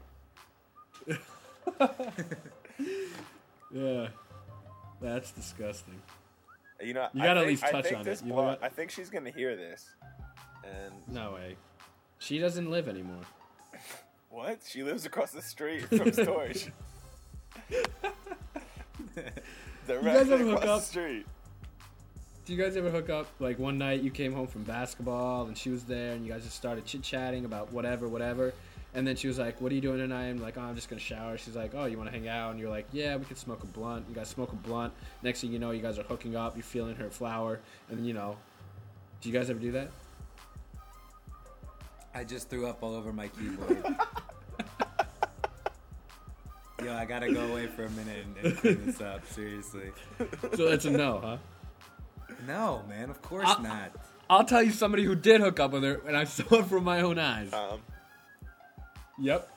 Yeah. 3.74 4.10
That's 5.02 5.32
disgusting. 5.32 6.00
You 6.80 6.94
know, 6.94 7.08
You 7.14 7.24
gotta 7.24 7.40
at 7.40 7.48
think- 7.48 7.48
least 7.48 7.64
I 7.64 7.72
touch 7.72 7.86
think 7.86 7.98
on 7.98 8.06
this 8.06 8.22
it. 8.22 8.26
You 8.26 8.30
know 8.34 8.36
blonde- 8.36 8.58
I 8.62 8.70
think 8.70 8.92
she's 8.92 9.10
gonna 9.10 9.32
hear 9.32 9.56
this. 9.56 9.90
And 10.72 10.94
No 11.14 11.34
way. 11.34 11.56
She 12.20 12.38
doesn't 12.40 12.70
live 12.70 12.88
anymore. 12.88 13.22
what? 14.30 14.60
She 14.68 14.84
lives 14.84 15.06
across 15.06 15.32
the 15.32 15.42
street 15.42 15.88
from 15.90 16.12
storage. 16.14 16.68
Directly 19.88 20.10
ever 20.12 20.38
hook 20.38 20.58
across 20.58 20.64
up? 20.70 20.80
the 20.80 20.86
street. 20.86 21.26
Do 22.46 22.54
you 22.54 22.62
guys 22.64 22.76
ever 22.78 22.90
hook 22.90 23.10
up 23.10 23.28
like 23.40 23.60
one 23.60 23.78
night 23.78 24.02
you 24.02 24.12
came 24.12 24.34
home 24.34 24.48
from 24.48 24.64
basketball 24.64 25.46
and 25.46 25.58
she 25.58 25.70
was 25.70 25.84
there 25.84 26.14
and 26.14 26.26
you 26.26 26.32
guys 26.32 26.44
just 26.44 26.56
started 26.56 26.86
chit 26.86 27.04
chatting 27.04 27.46
about 27.46 27.72
whatever, 27.72 28.08
whatever, 28.08 28.54
and 28.94 29.06
then 29.08 29.16
she 29.16 29.28
was 29.28 29.38
like, 29.40 29.62
"What 29.62 29.72
are 29.72 29.76
you 29.76 29.82
doing 29.82 29.98
tonight?" 30.00 30.28
I'm 30.28 30.42
like, 30.42 30.58
"Oh, 30.58 30.62
I'm 30.62 30.76
just 30.76 30.90
gonna 30.90 31.00
shower." 31.00 31.38
She's 31.38 31.56
like, 31.56 31.74
"Oh, 31.76 31.86
you 31.86 31.98
want 31.98 32.12
to 32.12 32.18
hang 32.18 32.28
out?" 32.28 32.52
And 32.52 32.60
you're 32.60 32.70
like, 32.70 32.88
"Yeah, 32.92 33.16
we 33.16 33.26
could 33.26 33.38
smoke 33.38 33.64
a 33.64 33.68
blunt." 33.68 34.06
You 34.10 34.16
guys 34.16 34.28
smoke 34.28 34.52
a 34.52 34.56
blunt. 34.56 34.94
Next 35.24 35.42
thing 35.42 35.52
you 35.54 35.60
know, 35.60 35.72
you 35.72 35.82
guys 35.82 35.98
are 36.00 36.04
hooking 36.04 36.36
up. 36.36 36.56
You're 36.56 36.64
feeling 36.64 36.96
her 36.96 37.10
flower, 37.10 37.60
and 37.90 38.06
you 38.06 38.14
know, 38.14 38.38
do 39.22 39.30
you 39.30 39.38
guys 39.38 39.50
ever 39.50 39.60
do 39.60 39.72
that? 39.74 39.90
I 42.14 42.24
just 42.24 42.50
threw 42.50 42.68
up 42.68 42.84
all 42.84 42.94
over 42.96 43.14
my 43.14 43.28
keyboard. 43.30 43.84
Yo, 46.84 46.94
I 46.96 47.06
gotta 47.06 47.32
go 47.32 47.42
away 47.42 47.68
for 47.68 47.86
a 47.86 47.90
minute 47.92 48.26
and, 48.26 48.46
and 48.46 48.58
clean 48.58 48.86
this 48.86 49.00
up. 49.02 49.26
Seriously. 49.28 49.92
So 50.56 50.68
that's 50.70 50.86
a 50.86 50.90
no, 50.92 51.20
huh? 51.20 51.38
No, 52.48 52.82
man. 52.90 53.10
Of 53.12 53.22
course 53.22 53.48
I- 53.48 53.62
not. 53.62 53.92
I'll 54.30 54.46
tell 54.46 54.64
you 54.64 54.72
somebody 54.72 55.04
who 55.04 55.14
did 55.14 55.42
hook 55.42 55.60
up 55.60 55.72
with 55.72 55.84
her, 55.84 56.02
and 56.08 56.16
I 56.18 56.24
saw 56.26 56.44
it 56.56 56.66
from 56.66 56.84
my 56.86 57.02
own 57.02 57.20
eyes. 57.20 57.52
Um, 57.54 57.82
Yep. 59.20 59.48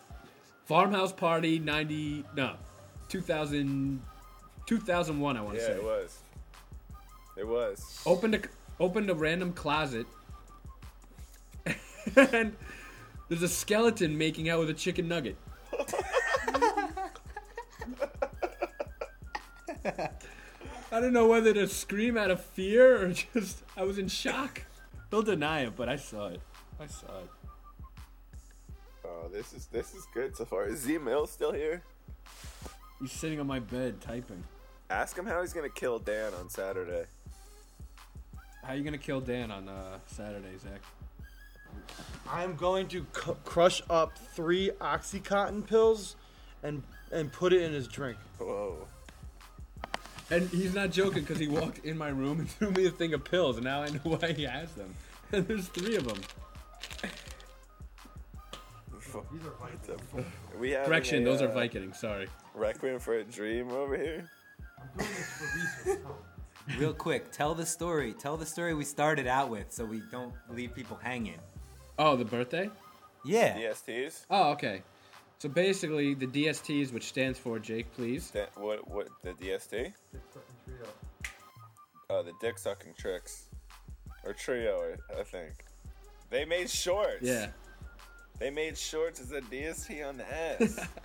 Farmhouse 0.67 1.13
Party 1.13 1.59
90, 1.59 2.25
no, 2.37 2.55
2000, 3.09 4.03
2001, 4.67 5.37
I 5.37 5.41
want 5.41 5.55
to 5.55 5.61
yeah, 5.61 5.67
say. 5.69 5.73
it 5.75 5.83
was. 5.85 6.19
It 7.39 7.47
was. 7.47 8.03
Opened 8.05 8.35
a, 8.35 8.41
opened 8.81 9.09
a 9.11 9.15
random 9.15 9.53
closet, 9.55 10.07
and 12.17 12.57
there's 13.29 13.43
a 13.43 13.49
skeleton 13.49 14.17
making 14.17 14.49
out 14.49 14.61
with 14.61 14.71
a 14.71 14.75
chicken 14.75 15.09
nugget. 15.09 15.37
I 19.85 21.01
don't 21.01 21.13
know 21.13 21.27
whether 21.27 21.53
to 21.53 21.67
scream 21.67 22.17
out 22.17 22.31
of 22.31 22.41
fear 22.41 23.05
or 23.05 23.13
just, 23.13 23.63
I 23.77 23.83
was 23.83 23.99
in 23.99 24.09
shock. 24.09 24.63
They'll 25.11 25.23
deny 25.23 25.63
it, 25.63 25.77
but 25.77 25.89
I 25.89 25.97
saw 25.97 26.29
it. 26.29 26.41
I 26.81 26.87
saw 26.87 27.19
it. 27.19 27.31
Oh, 29.05 29.29
this 29.33 29.53
is 29.53 29.67
this 29.67 29.95
is 29.95 30.07
good 30.15 30.37
so 30.37 30.45
far. 30.45 30.67
Is 30.67 30.81
Z 30.81 30.99
Mill 30.99 31.27
still 31.27 31.53
here? 31.53 31.83
He's 33.01 33.13
sitting 33.13 33.39
on 33.39 33.47
my 33.47 33.59
bed 33.59 34.01
typing. 34.01 34.43
Ask 34.89 35.17
him 35.17 35.27
how 35.27 35.41
he's 35.41 35.53
gonna 35.53 35.69
kill 35.69 35.99
Dan 35.99 36.33
on 36.35 36.49
Saturday. 36.49 37.05
How 38.63 38.73
are 38.73 38.77
you 38.77 38.83
gonna 38.83 38.99
kill 38.99 39.21
Dan 39.21 39.51
on 39.51 39.69
uh, 39.69 39.99
Saturday, 40.07 40.57
Zach? 40.63 40.81
I'm 42.31 42.57
going 42.57 42.89
to 42.89 43.05
cu- 43.13 43.37
crush 43.45 43.83
up 43.91 44.19
three 44.35 44.71
OxyContin 44.81 45.67
pills 45.67 46.17
and 46.63 46.83
and 47.13 47.33
put 47.33 47.53
it 47.53 47.63
in 47.63 47.73
his 47.73 47.87
drink. 47.87 48.19
Whoa. 48.39 48.89
And 50.31 50.49
he's 50.49 50.75
not 50.75 50.91
joking 50.91 51.23
because 51.23 51.39
he 51.39 51.47
walked 51.47 51.85
in 51.85 51.97
my 51.97 52.09
room 52.09 52.41
and 52.41 52.51
threw 52.59 52.71
me 52.71 52.87
a 52.87 52.91
thing 52.91 53.15
of 53.15 53.25
pills, 53.25 53.57
and 53.57 53.65
now 53.65 53.83
I 53.83 53.91
know 53.91 54.01
why 54.05 54.33
he 54.33 54.45
has 54.45 54.73
them. 54.73 54.95
And 55.33 55.47
there's 55.49 55.69
three 55.69 55.97
of 55.97 56.07
them. 56.07 56.21
What 59.13 59.83
the 59.85 59.99
fuck? 59.99 60.25
We 60.59 60.73
have 60.73 60.87
Correction, 60.87 61.23
those 61.23 61.41
are 61.41 61.49
uh, 61.49 61.55
Vicodin. 61.55 61.95
Sorry. 61.95 62.27
Requiem 62.55 62.99
for 62.99 63.15
a 63.15 63.25
Dream 63.25 63.71
over 63.71 63.97
here. 63.97 64.29
Real 66.79 66.93
quick, 66.93 67.31
tell 67.31 67.55
the 67.55 67.67
story. 67.67 68.13
Tell 68.13 68.37
the 68.37 68.47
story 68.47 68.75
we 68.75 68.85
started 68.85 69.29
out 69.29 69.51
with, 69.51 69.73
so 69.73 69.85
we 69.85 70.03
don't 70.11 70.35
leave 70.51 70.75
people 70.75 70.99
hanging. 71.01 71.39
Oh, 71.99 72.17
the 72.17 72.25
birthday? 72.25 72.71
Yeah. 73.25 73.57
DSTs. 73.57 74.27
Oh, 74.31 74.51
okay. 74.53 74.83
So 75.39 75.49
basically, 75.49 76.15
the 76.15 76.27
DSTs, 76.27 76.93
which 76.93 77.05
stands 77.05 77.39
for 77.39 77.59
Jake, 77.59 77.93
please. 77.95 78.31
Da- 78.31 78.47
what 78.57 78.89
what 78.89 79.09
the 79.23 79.31
DST? 79.33 79.93
Oh, 82.11 82.23
the 82.23 82.33
dick 82.41 82.59
sucking 82.59 82.95
tricks, 82.99 83.47
or 84.25 84.33
trio, 84.33 84.97
I- 85.11 85.21
I 85.21 85.25
think. 85.25 85.65
They 86.31 86.45
made 86.45 86.69
shorts. 86.71 87.23
Yeah. 87.23 87.49
They 88.39 88.51
made 88.51 88.77
shorts 88.77 89.21
as 89.21 89.33
a 89.33 89.41
DST 89.41 90.07
on 90.07 90.17
the 90.19 90.35
ass. 90.35 90.81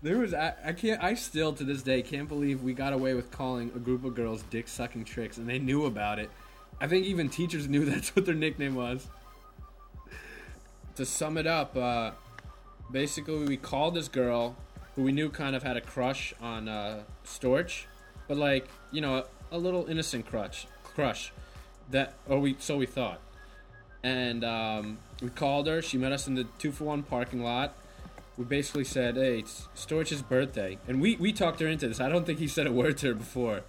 There 0.00 0.18
was 0.18 0.32
I, 0.32 0.54
I 0.64 0.72
can't 0.74 1.02
I 1.02 1.14
still 1.14 1.52
to 1.54 1.64
this 1.64 1.82
day 1.82 2.02
can't 2.02 2.28
believe 2.28 2.62
we 2.62 2.72
got 2.72 2.92
away 2.92 3.14
with 3.14 3.32
calling 3.32 3.72
a 3.74 3.80
group 3.80 4.04
of 4.04 4.14
girls 4.14 4.44
dick 4.48 4.68
sucking 4.68 5.04
tricks 5.06 5.38
and 5.38 5.48
they 5.48 5.58
knew 5.58 5.86
about 5.86 6.20
it. 6.20 6.30
I 6.80 6.86
think 6.86 7.04
even 7.06 7.28
teachers 7.28 7.66
knew 7.66 7.84
that's 7.90 8.14
what 8.14 8.24
their 8.24 8.36
nickname 8.36 8.76
was. 8.76 9.08
To 10.98 11.06
sum 11.06 11.38
it 11.38 11.46
up, 11.46 11.76
uh, 11.76 12.10
basically 12.90 13.44
we 13.44 13.56
called 13.56 13.94
this 13.94 14.08
girl 14.08 14.56
who 14.96 15.04
we 15.04 15.12
knew 15.12 15.30
kind 15.30 15.54
of 15.54 15.62
had 15.62 15.76
a 15.76 15.80
crush 15.80 16.34
on 16.40 16.68
uh, 16.68 17.04
Storch, 17.24 17.84
but 18.26 18.36
like 18.36 18.66
you 18.90 19.00
know, 19.00 19.24
a 19.52 19.58
little 19.58 19.86
innocent 19.86 20.26
crush, 20.26 20.66
crush. 20.82 21.32
That 21.92 22.14
or 22.28 22.40
we 22.40 22.56
so 22.58 22.76
we 22.76 22.86
thought, 22.86 23.20
and 24.02 24.42
um, 24.44 24.98
we 25.22 25.28
called 25.28 25.68
her. 25.68 25.82
She 25.82 25.98
met 25.98 26.10
us 26.10 26.26
in 26.26 26.34
the 26.34 26.44
two 26.58 26.72
for 26.72 26.82
one 26.82 27.04
parking 27.04 27.44
lot. 27.44 27.76
We 28.36 28.44
basically 28.44 28.82
said, 28.82 29.14
"Hey, 29.14 29.38
it's 29.38 29.68
Storch's 29.76 30.20
birthday," 30.22 30.78
and 30.88 31.00
we 31.00 31.14
we 31.14 31.32
talked 31.32 31.60
her 31.60 31.68
into 31.68 31.86
this. 31.86 32.00
I 32.00 32.08
don't 32.08 32.26
think 32.26 32.40
he 32.40 32.48
said 32.48 32.66
a 32.66 32.72
word 32.72 32.98
to 32.98 33.06
her 33.08 33.14
before, 33.14 33.60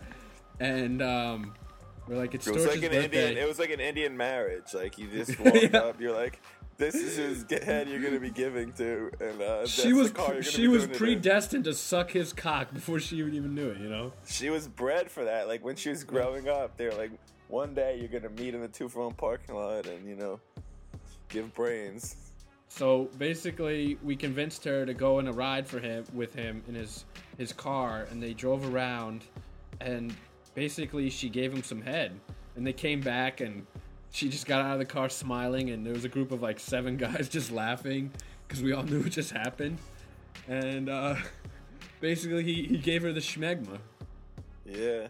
and 0.59 0.99
um, 1.03 1.53
we're 2.07 2.17
like, 2.17 2.33
"It's 2.33 2.47
It 2.47 2.55
was 2.55 2.63
Storch's 2.63 2.81
like 2.81 2.91
an 2.91 2.97
birthday." 3.03 3.27
Indian. 3.29 3.43
It 3.43 3.47
was 3.47 3.59
like 3.59 3.69
an 3.69 3.79
Indian 3.79 4.17
marriage. 4.17 4.73
Like 4.73 4.97
you 4.97 5.07
just 5.11 5.39
walked 5.39 5.57
Yeah. 5.61 5.77
up, 5.77 6.01
you're 6.01 6.15
like, 6.15 6.41
"This 6.79 6.95
is 6.95 7.17
whose 7.17 7.63
head 7.63 7.89
you're 7.89 7.99
gonna 7.99 8.19
be 8.21 8.29
giving 8.31 8.71
to," 8.73 9.11
and 9.19 9.41
uh, 9.41 9.67
she 9.67 9.91
was 9.93 10.11
the 10.11 10.17
car 10.17 10.33
you're 10.35 10.43
she 10.43 10.67
was 10.67 10.83
doing 10.83 10.89
it 10.89 10.93
in. 10.93 10.97
predestined 10.97 11.63
to 11.65 11.73
suck 11.73 12.11
his 12.11 12.31
cock 12.33 12.73
before 12.73 12.99
she 12.99 13.17
even 13.17 13.53
knew 13.53 13.69
it. 13.69 13.77
You 13.77 13.89
know. 13.89 14.13
She 14.25 14.49
was 14.49 14.67
bred 14.67 15.11
for 15.11 15.25
that. 15.25 15.47
Like 15.49 15.63
when 15.63 15.75
she 15.75 15.89
was 15.89 16.05
growing 16.05 16.47
up, 16.47 16.77
they 16.77 16.85
were 16.85 16.95
like, 16.95 17.11
"One 17.49 17.73
day 17.73 17.97
you're 17.99 18.07
gonna 18.07 18.33
meet 18.33 18.55
in 18.55 18.61
the 18.61 18.69
two 18.69 18.87
for 18.87 19.03
one 19.03 19.13
parking 19.13 19.55
lot, 19.55 19.85
and 19.87 20.07
you 20.07 20.15
know, 20.15 20.39
give 21.27 21.53
brains." 21.53 22.15
So 22.69 23.09
basically, 23.17 23.97
we 24.03 24.15
convinced 24.15 24.63
her 24.63 24.85
to 24.85 24.93
go 24.93 25.17
on 25.17 25.27
a 25.27 25.33
ride 25.33 25.67
for 25.67 25.79
him 25.79 26.05
with 26.13 26.33
him 26.33 26.63
in 26.67 26.75
his 26.75 27.03
his 27.37 27.51
car, 27.51 28.07
and 28.09 28.23
they 28.23 28.33
drove 28.33 28.73
around, 28.73 29.25
and 29.81 30.15
basically 30.55 31.09
she 31.09 31.29
gave 31.29 31.51
him 31.51 31.63
some 31.63 31.81
head, 31.81 32.17
and 32.55 32.65
they 32.65 32.73
came 32.73 33.01
back, 33.01 33.41
and 33.41 33.65
she 34.11 34.29
just 34.29 34.45
got 34.45 34.61
out 34.65 34.73
of 34.73 34.79
the 34.79 34.85
car 34.85 35.09
smiling, 35.09 35.69
and 35.69 35.85
there 35.85 35.93
was 35.93 36.05
a 36.05 36.09
group 36.09 36.31
of 36.31 36.41
like 36.41 36.59
seven 36.59 36.97
guys 36.97 37.29
just 37.37 37.51
laughing 37.51 38.11
because 38.47 38.61
we 38.63 38.73
all 38.73 38.83
knew 38.83 39.01
what 39.01 39.11
just 39.11 39.31
happened, 39.31 39.77
and 40.47 40.89
uh, 40.89 41.15
basically 42.01 42.43
he, 42.43 42.63
he 42.63 42.77
gave 42.77 43.01
her 43.03 43.11
the 43.13 43.19
schmegma. 43.19 43.79
Yeah. 44.65 45.07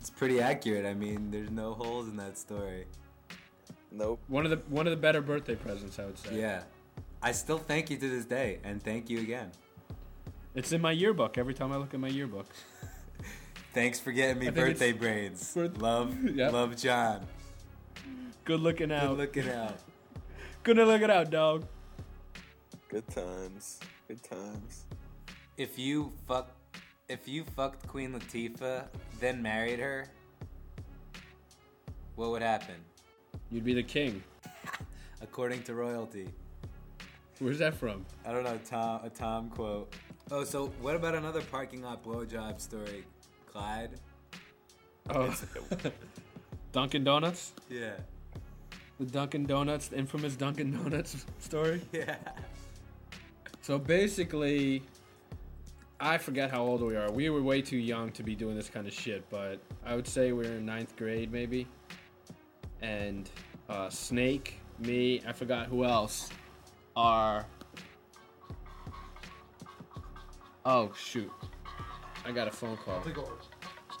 It's 0.00 0.10
pretty 0.10 0.40
accurate. 0.40 0.86
I 0.86 0.94
mean, 0.94 1.30
there's 1.32 1.50
no 1.50 1.74
holes 1.74 2.06
in 2.08 2.16
that 2.18 2.38
story. 2.38 2.84
Nope. 3.90 4.20
One 4.28 4.44
of 4.44 4.50
the 4.50 4.58
one 4.68 4.86
of 4.86 4.90
the 4.92 4.96
better 4.96 5.20
birthday 5.20 5.56
presents, 5.56 5.98
I 5.98 6.04
would 6.06 6.18
say. 6.18 6.38
Yeah. 6.38 6.62
I 7.22 7.32
still 7.32 7.58
thank 7.58 7.90
you 7.90 7.96
to 7.96 8.08
this 8.08 8.24
day, 8.24 8.60
and 8.62 8.80
thank 8.82 9.10
you 9.10 9.20
again. 9.20 9.50
It's 10.54 10.70
in 10.72 10.80
my 10.80 10.92
yearbook 10.92 11.38
every 11.38 11.54
time 11.54 11.72
I 11.72 11.76
look 11.76 11.92
at 11.92 12.00
my 12.00 12.08
yearbook. 12.08 12.46
Thanks 13.74 13.98
for 14.00 14.10
getting 14.12 14.38
me 14.38 14.48
birthday 14.48 14.90
it's- 14.90 15.00
brains. 15.00 15.52
birth- 15.54 15.78
love, 15.82 16.16
Yep. 16.24 16.52
love, 16.52 16.76
John. 16.76 17.26
Good 18.46 18.60
looking 18.60 18.92
out. 18.92 19.08
Good 19.08 19.18
looking 19.18 19.48
out. 19.50 19.74
Good 20.62 20.76
looking 20.76 21.10
out, 21.10 21.30
dog. 21.30 21.66
Good 22.88 23.08
times. 23.08 23.80
Good 24.06 24.22
times. 24.22 24.84
If 25.56 25.76
you 25.80 26.12
fuck, 26.28 26.52
if 27.08 27.26
you 27.26 27.42
fucked 27.42 27.88
Queen 27.88 28.12
Latifah, 28.12 28.86
then 29.18 29.42
married 29.42 29.80
her, 29.80 30.06
what 32.14 32.30
would 32.30 32.42
happen? 32.42 32.76
You'd 33.50 33.64
be 33.64 33.74
the 33.74 33.82
king. 33.82 34.22
According 35.20 35.64
to 35.64 35.74
royalty. 35.74 36.28
Where's 37.40 37.58
that 37.58 37.74
from? 37.74 38.06
I 38.24 38.30
don't 38.30 38.44
know, 38.44 38.60
Tom, 38.64 39.00
a 39.02 39.10
Tom 39.10 39.50
quote. 39.50 39.92
Oh, 40.30 40.44
so 40.44 40.68
what 40.80 40.94
about 40.94 41.16
another 41.16 41.42
parking 41.42 41.82
lot 41.82 42.04
blowjob 42.04 42.60
story, 42.60 43.06
Clyde? 43.46 43.98
Oh, 45.10 45.34
Dunkin' 46.72 47.02
Donuts. 47.02 47.52
Yeah. 47.68 47.94
The 48.98 49.06
Dunkin' 49.06 49.44
Donuts, 49.44 49.88
the 49.88 49.98
infamous 49.98 50.36
Dunkin' 50.36 50.72
Donuts 50.72 51.26
story. 51.38 51.82
Yeah. 51.92 52.16
So 53.60 53.78
basically, 53.78 54.82
I 56.00 56.18
forget 56.18 56.50
how 56.50 56.62
old 56.62 56.82
we 56.82 56.96
are. 56.96 57.10
We 57.10 57.30
were 57.30 57.42
way 57.42 57.62
too 57.62 57.76
young 57.78 58.10
to 58.12 58.22
be 58.22 58.34
doing 58.34 58.56
this 58.56 58.68
kind 58.70 58.86
of 58.86 58.92
shit, 58.92 59.28
but 59.30 59.58
I 59.84 59.96
would 59.96 60.06
say 60.06 60.32
we 60.32 60.46
are 60.46 60.52
in 60.52 60.64
ninth 60.64 60.96
grade 60.96 61.32
maybe. 61.32 61.66
And 62.80 63.28
uh, 63.68 63.88
Snake, 63.88 64.60
me, 64.78 65.22
I 65.26 65.32
forgot 65.32 65.66
who 65.66 65.84
else, 65.84 66.30
are. 66.94 67.46
Oh 70.64 70.92
shoot! 70.96 71.30
I 72.24 72.32
got 72.32 72.48
a 72.48 72.50
phone 72.50 72.76
call. 72.76 73.02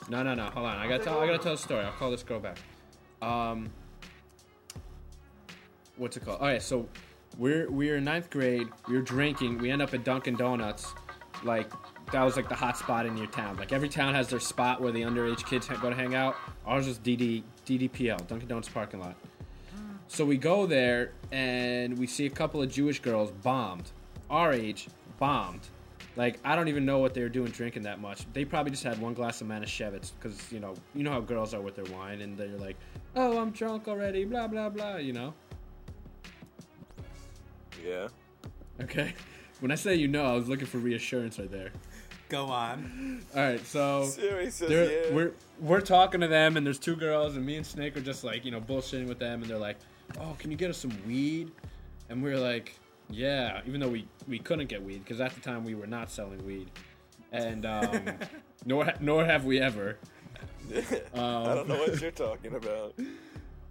No, 0.08 0.22
no, 0.22 0.34
no. 0.34 0.44
Hold 0.46 0.66
on. 0.66 0.76
I 0.78 0.88
gotta 0.88 1.04
tell. 1.04 1.20
I 1.20 1.26
gotta 1.26 1.38
tell 1.38 1.54
a 1.54 1.58
story. 1.58 1.84
I'll 1.84 1.92
call 1.92 2.10
this 2.10 2.22
girl 2.22 2.40
back. 2.40 2.58
Um, 3.22 3.70
what's 5.96 6.16
it 6.16 6.24
called? 6.24 6.40
All 6.40 6.46
right. 6.46 6.62
So 6.62 6.88
we're 7.38 7.70
we're 7.70 7.96
in 7.96 8.04
ninth 8.04 8.30
grade. 8.30 8.68
We 8.88 8.96
are 8.96 9.02
drinking. 9.02 9.58
We 9.58 9.70
end 9.70 9.82
up 9.82 9.92
at 9.94 10.04
Dunkin' 10.04 10.36
Donuts. 10.36 10.94
Like 11.42 11.70
that 12.12 12.22
was 12.22 12.36
like 12.36 12.48
the 12.48 12.54
hot 12.54 12.76
spot 12.76 13.06
in 13.06 13.16
your 13.16 13.26
town. 13.26 13.56
Like 13.56 13.72
every 13.72 13.88
town 13.88 14.14
has 14.14 14.28
their 14.28 14.40
spot 14.40 14.80
where 14.80 14.92
the 14.92 15.02
underage 15.02 15.44
kids 15.44 15.68
go 15.68 15.90
to 15.90 15.96
hang 15.96 16.14
out. 16.14 16.36
Ours 16.66 16.86
was 16.86 16.98
DD 16.98 17.42
DDPL 17.66 18.26
Dunkin' 18.26 18.48
Donuts 18.48 18.68
parking 18.68 19.00
lot. 19.00 19.16
So 20.08 20.24
we 20.24 20.36
go 20.36 20.66
there 20.66 21.12
and 21.32 21.98
we 21.98 22.06
see 22.06 22.26
a 22.26 22.30
couple 22.30 22.62
of 22.62 22.70
Jewish 22.70 23.00
girls 23.00 23.32
bombed. 23.32 23.90
Our 24.30 24.52
age 24.52 24.86
bombed. 25.18 25.60
Like 26.14 26.38
I 26.44 26.56
don't 26.56 26.68
even 26.68 26.86
know 26.86 26.98
what 26.98 27.12
they 27.12 27.22
were 27.22 27.28
doing 27.28 27.50
drinking 27.50 27.82
that 27.82 28.00
much. 28.00 28.24
They 28.32 28.44
probably 28.44 28.70
just 28.70 28.84
had 28.84 29.00
one 29.00 29.14
glass 29.14 29.40
of 29.40 29.48
Manischewitz 29.48 30.12
because 30.18 30.50
you 30.52 30.60
know 30.60 30.74
you 30.94 31.02
know 31.02 31.12
how 31.12 31.20
girls 31.20 31.52
are 31.52 31.60
with 31.60 31.76
their 31.76 31.84
wine 31.96 32.22
and 32.22 32.38
they're 32.38 32.48
like, 32.56 32.76
oh 33.14 33.38
I'm 33.38 33.50
drunk 33.50 33.88
already, 33.88 34.24
blah 34.24 34.46
blah 34.46 34.70
blah. 34.70 34.96
You 34.96 35.12
know. 35.12 35.34
Yeah. 37.86 38.08
Okay. 38.82 39.14
When 39.60 39.70
I 39.70 39.74
say 39.76 39.94
you 39.94 40.08
know, 40.08 40.26
I 40.26 40.34
was 40.34 40.48
looking 40.48 40.66
for 40.66 40.78
reassurance 40.78 41.38
right 41.38 41.50
there. 41.50 41.70
Go 42.28 42.46
on. 42.46 43.24
All 43.34 43.42
right, 43.42 43.64
so 43.64 44.04
Siri 44.04 44.50
says 44.50 44.70
yeah. 44.70 45.14
we're 45.14 45.32
we're 45.60 45.80
talking 45.80 46.20
to 46.20 46.28
them, 46.28 46.56
and 46.56 46.66
there's 46.66 46.78
two 46.78 46.96
girls, 46.96 47.36
and 47.36 47.46
me 47.46 47.56
and 47.56 47.64
Snake 47.64 47.96
are 47.96 48.00
just 48.00 48.24
like 48.24 48.44
you 48.44 48.50
know 48.50 48.60
bullshitting 48.60 49.06
with 49.06 49.20
them, 49.20 49.42
and 49.42 49.50
they're 49.50 49.58
like, 49.58 49.76
"Oh, 50.20 50.34
can 50.38 50.50
you 50.50 50.56
get 50.56 50.68
us 50.68 50.78
some 50.78 50.92
weed?" 51.06 51.52
And 52.08 52.22
we're 52.22 52.38
like, 52.38 52.74
"Yeah," 53.10 53.60
even 53.64 53.80
though 53.80 53.88
we 53.88 54.08
we 54.26 54.40
couldn't 54.40 54.66
get 54.66 54.82
weed 54.82 55.04
because 55.04 55.20
at 55.20 55.34
the 55.34 55.40
time 55.40 55.64
we 55.64 55.76
were 55.76 55.86
not 55.86 56.10
selling 56.10 56.44
weed, 56.44 56.68
and 57.30 57.64
um, 57.64 58.00
nor 58.66 58.92
nor 59.00 59.24
have 59.24 59.44
we 59.44 59.60
ever. 59.60 59.96
I 60.74 61.54
don't 61.54 61.68
know 61.68 61.78
what 61.78 62.00
you're 62.00 62.10
talking 62.10 62.54
about. 62.54 62.94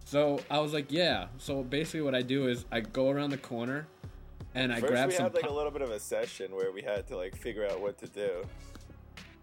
So 0.08 0.40
I 0.52 0.60
was 0.60 0.72
like, 0.72 0.92
"Yeah." 0.92 1.30
So 1.40 1.64
basically, 1.64 2.02
what 2.02 2.14
I 2.14 2.22
do 2.22 2.48
is 2.48 2.66
I 2.72 2.82
go 2.82 3.10
around 3.10 3.32
the 3.32 3.40
corner, 3.40 3.88
and 4.56 4.72
I 4.72 4.80
First, 4.80 4.92
grab 4.92 5.10
we 5.10 5.16
some. 5.16 5.24
had 5.26 5.34
like 5.36 5.44
po- 5.44 5.54
a 5.54 5.56
little 5.56 5.72
bit 5.72 5.82
of 5.82 5.92
a 5.92 6.00
session 6.00 6.56
where 6.56 6.72
we 6.72 6.82
had 6.82 7.06
to 7.08 7.18
like 7.18 7.36
figure 7.36 7.68
out 7.68 7.82
what 7.82 7.98
to 8.00 8.08
do. 8.08 8.44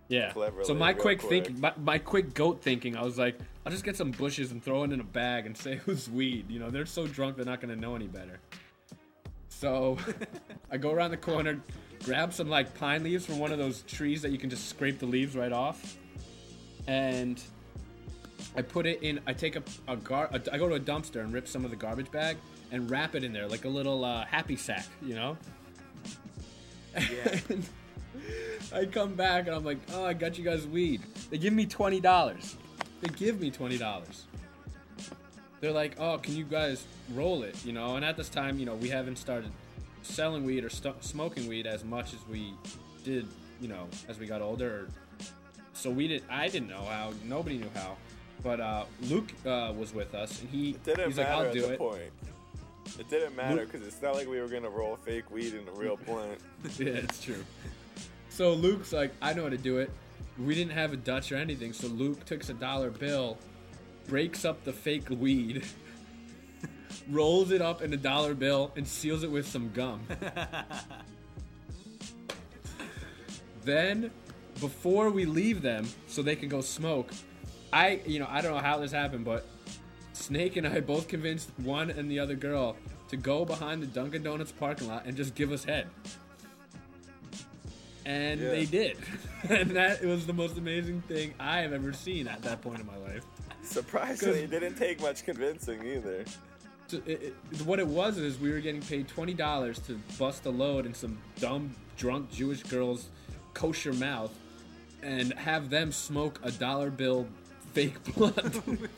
Yeah. 0.08 0.32
cleverly, 0.32 0.64
so 0.64 0.74
my 0.74 0.92
quick, 0.92 1.20
quick. 1.20 1.44
thinking, 1.44 1.60
my, 1.60 1.72
my 1.82 1.98
quick 1.98 2.34
goat 2.34 2.60
thinking, 2.60 2.96
I 2.96 3.02
was 3.02 3.18
like, 3.18 3.38
I'll 3.64 3.72
just 3.72 3.84
get 3.84 3.96
some 3.96 4.10
bushes 4.10 4.50
and 4.50 4.62
throw 4.62 4.82
it 4.82 4.92
in 4.92 5.00
a 5.00 5.04
bag 5.04 5.46
and 5.46 5.56
say 5.56 5.76
who's 5.76 6.10
weed. 6.10 6.50
You 6.50 6.58
know, 6.58 6.70
they're 6.70 6.86
so 6.86 7.06
drunk 7.06 7.36
they're 7.36 7.44
not 7.44 7.60
gonna 7.60 7.76
know 7.76 7.94
any 7.94 8.08
better. 8.08 8.40
So 9.48 9.96
I 10.70 10.76
go 10.78 10.90
around 10.92 11.12
the 11.12 11.18
corner, 11.18 11.60
grab 12.04 12.32
some 12.32 12.48
like 12.48 12.74
pine 12.74 13.04
leaves 13.04 13.24
from 13.26 13.38
one 13.38 13.52
of 13.52 13.58
those 13.58 13.82
trees 13.82 14.22
that 14.22 14.32
you 14.32 14.38
can 14.38 14.50
just 14.50 14.68
scrape 14.68 14.98
the 14.98 15.06
leaves 15.06 15.36
right 15.36 15.52
off, 15.52 15.96
and 16.88 17.40
I 18.56 18.62
put 18.62 18.86
it 18.86 19.02
in. 19.02 19.20
I 19.26 19.34
take 19.34 19.56
a, 19.56 19.62
a 19.86 19.96
gar. 19.96 20.28
A, 20.32 20.40
I 20.52 20.58
go 20.58 20.68
to 20.68 20.74
a 20.74 20.80
dumpster 20.80 21.20
and 21.20 21.32
rip 21.32 21.46
some 21.46 21.64
of 21.64 21.70
the 21.70 21.76
garbage 21.76 22.10
bag 22.10 22.38
and 22.72 22.90
wrap 22.90 23.14
it 23.14 23.22
in 23.22 23.32
there 23.32 23.46
like 23.46 23.64
a 23.64 23.68
little 23.68 24.04
uh, 24.04 24.24
happy 24.24 24.56
sack. 24.56 24.86
You 25.00 25.14
know. 25.14 25.36
Yeah. 26.96 27.38
I 28.74 28.86
come 28.86 29.14
back 29.14 29.46
and 29.46 29.54
I'm 29.54 29.64
like, 29.64 29.78
oh, 29.94 30.04
I 30.04 30.14
got 30.14 30.38
you 30.38 30.44
guys 30.44 30.66
weed. 30.66 31.02
They 31.30 31.38
give 31.38 31.52
me 31.52 31.66
twenty 31.66 32.00
dollars. 32.00 32.56
They 33.00 33.08
give 33.14 33.40
me 33.40 33.50
twenty 33.50 33.78
dollars. 33.78 34.24
They're 35.60 35.72
like, 35.72 35.94
oh, 36.00 36.18
can 36.18 36.34
you 36.34 36.44
guys 36.44 36.84
roll 37.14 37.44
it? 37.44 37.56
You 37.64 37.72
know, 37.72 37.94
and 37.96 38.04
at 38.04 38.16
this 38.16 38.28
time, 38.28 38.58
you 38.58 38.66
know, 38.66 38.74
we 38.74 38.88
haven't 38.88 39.16
started 39.16 39.50
selling 40.02 40.44
weed 40.44 40.64
or 40.64 40.70
st- 40.70 41.04
smoking 41.04 41.46
weed 41.46 41.66
as 41.68 41.84
much 41.84 42.14
as 42.14 42.18
we 42.28 42.54
did, 43.04 43.28
you 43.60 43.68
know, 43.68 43.86
as 44.08 44.18
we 44.18 44.26
got 44.26 44.42
older. 44.42 44.88
So 45.74 45.88
we 45.90 46.08
did. 46.08 46.24
I 46.28 46.48
didn't 46.48 46.68
know 46.68 46.82
how. 46.84 47.12
Nobody 47.24 47.58
knew 47.58 47.70
how. 47.74 47.96
But 48.42 48.60
uh, 48.60 48.84
Luke 49.02 49.32
uh, 49.46 49.72
was 49.76 49.94
with 49.94 50.14
us, 50.14 50.40
and 50.40 50.50
he 50.50 50.70
It 50.70 50.84
didn't 50.84 51.06
he's 51.06 51.18
like, 51.18 51.28
I'll 51.28 51.42
at 51.46 51.52
do 51.52 51.62
the 51.62 51.72
it. 51.74 51.78
point. 51.78 52.02
It 52.98 53.08
didn't 53.08 53.36
matter 53.36 53.64
because 53.64 53.86
it's 53.86 54.00
not 54.02 54.14
like 54.14 54.28
we 54.28 54.40
were 54.40 54.48
gonna 54.48 54.70
roll 54.70 54.96
fake 54.96 55.30
weed 55.30 55.54
in 55.54 55.66
a 55.68 55.72
real 55.72 55.96
plant. 55.96 56.40
yeah, 56.78 56.88
it's 56.88 57.22
true. 57.22 57.44
So 58.28 58.52
Luke's 58.52 58.92
like, 58.92 59.12
I 59.20 59.32
know 59.32 59.44
how 59.44 59.50
to 59.50 59.58
do 59.58 59.78
it. 59.78 59.90
We 60.38 60.54
didn't 60.54 60.72
have 60.72 60.92
a 60.92 60.96
Dutch 60.96 61.32
or 61.32 61.36
anything, 61.36 61.72
so 61.72 61.86
Luke 61.86 62.24
takes 62.24 62.48
a 62.48 62.54
dollar 62.54 62.90
bill, 62.90 63.38
breaks 64.08 64.44
up 64.44 64.64
the 64.64 64.72
fake 64.72 65.08
weed, 65.10 65.64
rolls 67.10 67.50
it 67.50 67.60
up 67.60 67.82
in 67.82 67.92
a 67.92 67.96
dollar 67.96 68.34
bill, 68.34 68.72
and 68.76 68.88
seals 68.88 69.22
it 69.22 69.30
with 69.30 69.46
some 69.46 69.70
gum. 69.72 70.00
then, 73.64 74.10
before 74.60 75.10
we 75.10 75.26
leave 75.26 75.60
them, 75.60 75.86
so 76.08 76.22
they 76.22 76.36
can 76.36 76.48
go 76.48 76.62
smoke, 76.62 77.12
I, 77.72 78.00
you 78.06 78.18
know, 78.18 78.26
I 78.28 78.40
don't 78.40 78.52
know 78.52 78.62
how 78.62 78.78
this 78.78 78.92
happened, 78.92 79.24
but 79.24 79.46
Snake 80.22 80.56
and 80.56 80.66
I 80.66 80.80
both 80.80 81.08
convinced 81.08 81.50
one 81.58 81.90
and 81.90 82.10
the 82.10 82.18
other 82.20 82.34
girl 82.36 82.76
to 83.08 83.16
go 83.16 83.44
behind 83.44 83.82
the 83.82 83.86
Dunkin' 83.86 84.22
Donuts 84.22 84.52
parking 84.52 84.88
lot 84.88 85.04
and 85.04 85.16
just 85.16 85.34
give 85.34 85.50
us 85.52 85.64
head. 85.64 85.88
and 88.04 88.40
Yeah. 88.40 88.50
they 88.50 88.64
did, 88.66 88.96
and 89.48 89.70
that 89.72 90.04
was 90.04 90.26
the 90.26 90.32
most 90.32 90.58
amazing 90.58 91.02
thing 91.02 91.34
I 91.38 91.58
have 91.60 91.72
ever 91.72 91.92
seen 91.92 92.26
at 92.28 92.42
that 92.42 92.60
point 92.62 92.80
in 92.80 92.86
my 92.86 92.96
life. 92.98 93.24
Surprisingly, 93.62 94.40
it 94.40 94.50
didn't 94.50 94.74
take 94.76 95.00
much 95.00 95.24
convincing 95.24 95.84
either. 95.86 96.24
So 96.88 97.00
it, 97.06 97.34
it, 97.52 97.62
what 97.64 97.78
it 97.78 97.86
was 97.86 98.18
is 98.18 98.38
we 98.38 98.50
were 98.50 98.60
getting 98.60 98.82
paid 98.82 99.06
twenty 99.08 99.34
dollars 99.34 99.78
to 99.80 99.98
bust 100.18 100.46
a 100.46 100.50
load 100.50 100.84
in 100.86 100.94
some 100.94 101.16
dumb 101.38 101.74
drunk 101.96 102.30
Jewish 102.32 102.62
girl's 102.64 103.08
kosher 103.54 103.92
mouth, 103.92 104.32
and 105.02 105.32
have 105.34 105.70
them 105.70 105.92
smoke 105.92 106.40
a 106.42 106.50
dollar 106.50 106.90
bill 106.90 107.26
fake 107.72 108.02
blunt. 108.14 108.62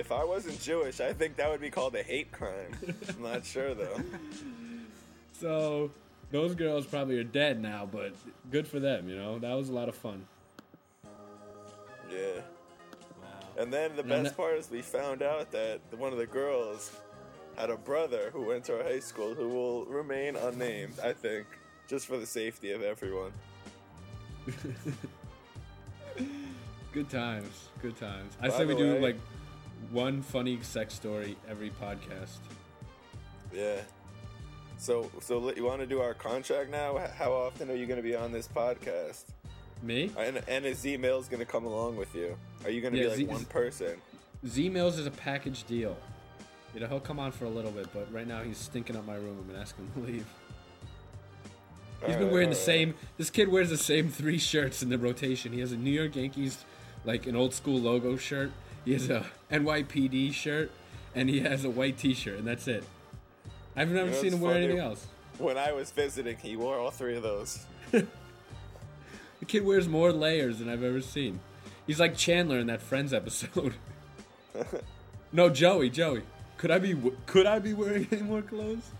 If 0.00 0.10
I 0.12 0.24
wasn't 0.24 0.58
Jewish, 0.62 0.98
I 1.00 1.12
think 1.12 1.36
that 1.36 1.50
would 1.50 1.60
be 1.60 1.68
called 1.68 1.94
a 1.94 2.02
hate 2.02 2.32
crime. 2.32 2.72
I'm 3.06 3.22
not 3.22 3.44
sure 3.44 3.74
though. 3.74 4.00
so 5.38 5.90
those 6.30 6.54
girls 6.54 6.86
probably 6.86 7.18
are 7.18 7.24
dead 7.24 7.60
now, 7.60 7.86
but 7.90 8.14
good 8.50 8.66
for 8.66 8.80
them. 8.80 9.10
You 9.10 9.16
know 9.16 9.38
that 9.38 9.52
was 9.52 9.68
a 9.68 9.74
lot 9.74 9.90
of 9.90 9.94
fun. 9.94 10.24
Yeah. 12.10 12.40
Wow. 13.20 13.28
And 13.58 13.70
then 13.70 13.94
the 13.94 14.02
No, 14.02 14.22
best 14.22 14.38
no- 14.38 14.42
part 14.42 14.56
is 14.56 14.70
we 14.70 14.80
found 14.80 15.20
out 15.22 15.50
that 15.52 15.80
one 15.98 16.12
of 16.12 16.18
the 16.18 16.26
girls 16.26 16.96
had 17.58 17.68
a 17.68 17.76
brother 17.76 18.30
who 18.32 18.40
went 18.46 18.64
to 18.64 18.78
our 18.78 18.82
high 18.82 19.00
school 19.00 19.34
who 19.34 19.48
will 19.50 19.84
remain 19.84 20.34
unnamed, 20.34 20.94
I 21.04 21.12
think, 21.12 21.46
just 21.88 22.06
for 22.06 22.16
the 22.16 22.24
safety 22.24 22.72
of 22.72 22.80
everyone. 22.82 23.32
Good 26.92 27.08
times, 27.08 27.68
good 27.82 27.96
times. 27.98 28.32
I 28.40 28.48
By 28.48 28.56
say 28.56 28.64
we 28.66 28.74
the 28.74 28.80
do 28.80 28.98
like 28.98 29.16
one 29.90 30.22
funny 30.22 30.58
sex 30.62 30.94
story 30.94 31.36
every 31.48 31.70
podcast. 31.70 32.38
Yeah. 33.52 33.80
So, 34.78 35.10
so 35.20 35.52
you 35.54 35.64
want 35.64 35.80
to 35.80 35.86
do 35.86 36.00
our 36.00 36.14
contract 36.14 36.70
now? 36.70 36.98
How 37.16 37.32
often 37.32 37.70
are 37.70 37.74
you 37.74 37.86
going 37.86 37.98
to 37.98 38.02
be 38.02 38.14
on 38.16 38.32
this 38.32 38.48
podcast? 38.48 39.24
Me? 39.82 40.10
And, 40.18 40.42
and 40.48 40.64
is 40.66 40.78
Z 40.78 40.96
Mills 40.98 41.28
going 41.28 41.40
to 41.40 41.46
come 41.46 41.64
along 41.64 41.96
with 41.96 42.14
you? 42.14 42.36
Are 42.64 42.70
you 42.70 42.80
going 42.80 42.92
to 42.94 42.98
Yeah, 42.98 43.04
be 43.04 43.10
like 43.10 43.18
Z- 43.18 43.24
one 43.26 43.44
person? 43.46 43.96
Z 44.46 44.68
Mills 44.68 44.98
is 44.98 45.06
a 45.06 45.10
package 45.10 45.64
deal. 45.64 45.96
You 46.74 46.80
know, 46.80 46.86
he'll 46.86 47.00
come 47.00 47.18
on 47.18 47.32
for 47.32 47.46
a 47.46 47.50
little 47.50 47.72
bit, 47.72 47.88
but 47.92 48.10
right 48.12 48.26
now 48.26 48.42
he's 48.42 48.56
stinking 48.56 48.96
up 48.96 49.04
my 49.06 49.16
room. 49.16 49.36
I'm 49.40 49.46
gonna 49.48 49.58
ask 49.60 49.76
him 49.76 49.90
to 49.96 50.00
leave. 50.00 50.24
He's 52.06 52.14
been 52.14 52.14
Alright, 52.16 52.32
wearing 52.32 52.48
the 52.50 52.54
alright. 52.54 52.64
same. 52.64 52.94
This 53.18 53.28
kid 53.28 53.48
wears 53.48 53.68
the 53.70 53.76
same 53.76 54.08
three 54.08 54.38
shirts 54.38 54.82
in 54.82 54.88
the 54.88 54.96
rotation. 54.96 55.52
He 55.52 55.60
has 55.60 55.72
a 55.72 55.76
New 55.76 55.90
York 55.90 56.14
Yankees, 56.16 56.64
like 57.04 57.26
an 57.26 57.34
old 57.36 57.52
school 57.52 57.78
logo 57.78 58.16
shirt. 58.16 58.52
He 58.84 58.92
has 58.94 59.08
a 59.10 59.26
NYPD 59.50 60.32
shirt, 60.32 60.70
and 61.14 61.28
he 61.28 61.40
has 61.40 61.64
a 61.64 61.70
white 61.70 61.98
T-shirt, 61.98 62.38
and 62.38 62.46
that's 62.46 62.66
it. 62.66 62.84
I've 63.76 63.90
never 63.90 64.08
You 64.08 64.14
know, 64.14 64.22
seen 64.22 64.32
him 64.32 64.40
wear 64.40 64.56
anything 64.56 64.78
else. 64.78 65.06
When 65.38 65.56
I 65.56 65.72
was 65.72 65.90
visiting, 65.90 66.36
he 66.36 66.56
wore 66.56 66.78
all 66.78 66.90
three 66.90 67.16
of 67.16 67.22
those. 67.22 67.64
The 69.40 69.46
kid 69.46 69.64
wears 69.64 69.88
more 69.88 70.12
layers 70.12 70.58
than 70.58 70.68
I've 70.68 70.84
ever 70.84 71.00
seen. 71.00 71.40
He's 71.86 71.98
like 71.98 72.14
Chandler 72.14 72.58
in 72.58 72.66
that 72.66 72.82
Friends 72.82 73.12
episode. 73.14 73.74
no, 75.32 75.48
Joey, 75.48 75.88
Joey. 75.88 76.22
Could 76.58 76.70
I 76.70 76.78
be 76.78 76.94
could 77.24 77.46
I 77.46 77.58
be 77.58 77.72
wearing 77.72 78.06
any 78.12 78.20
more 78.20 78.42
clothes? 78.42 78.90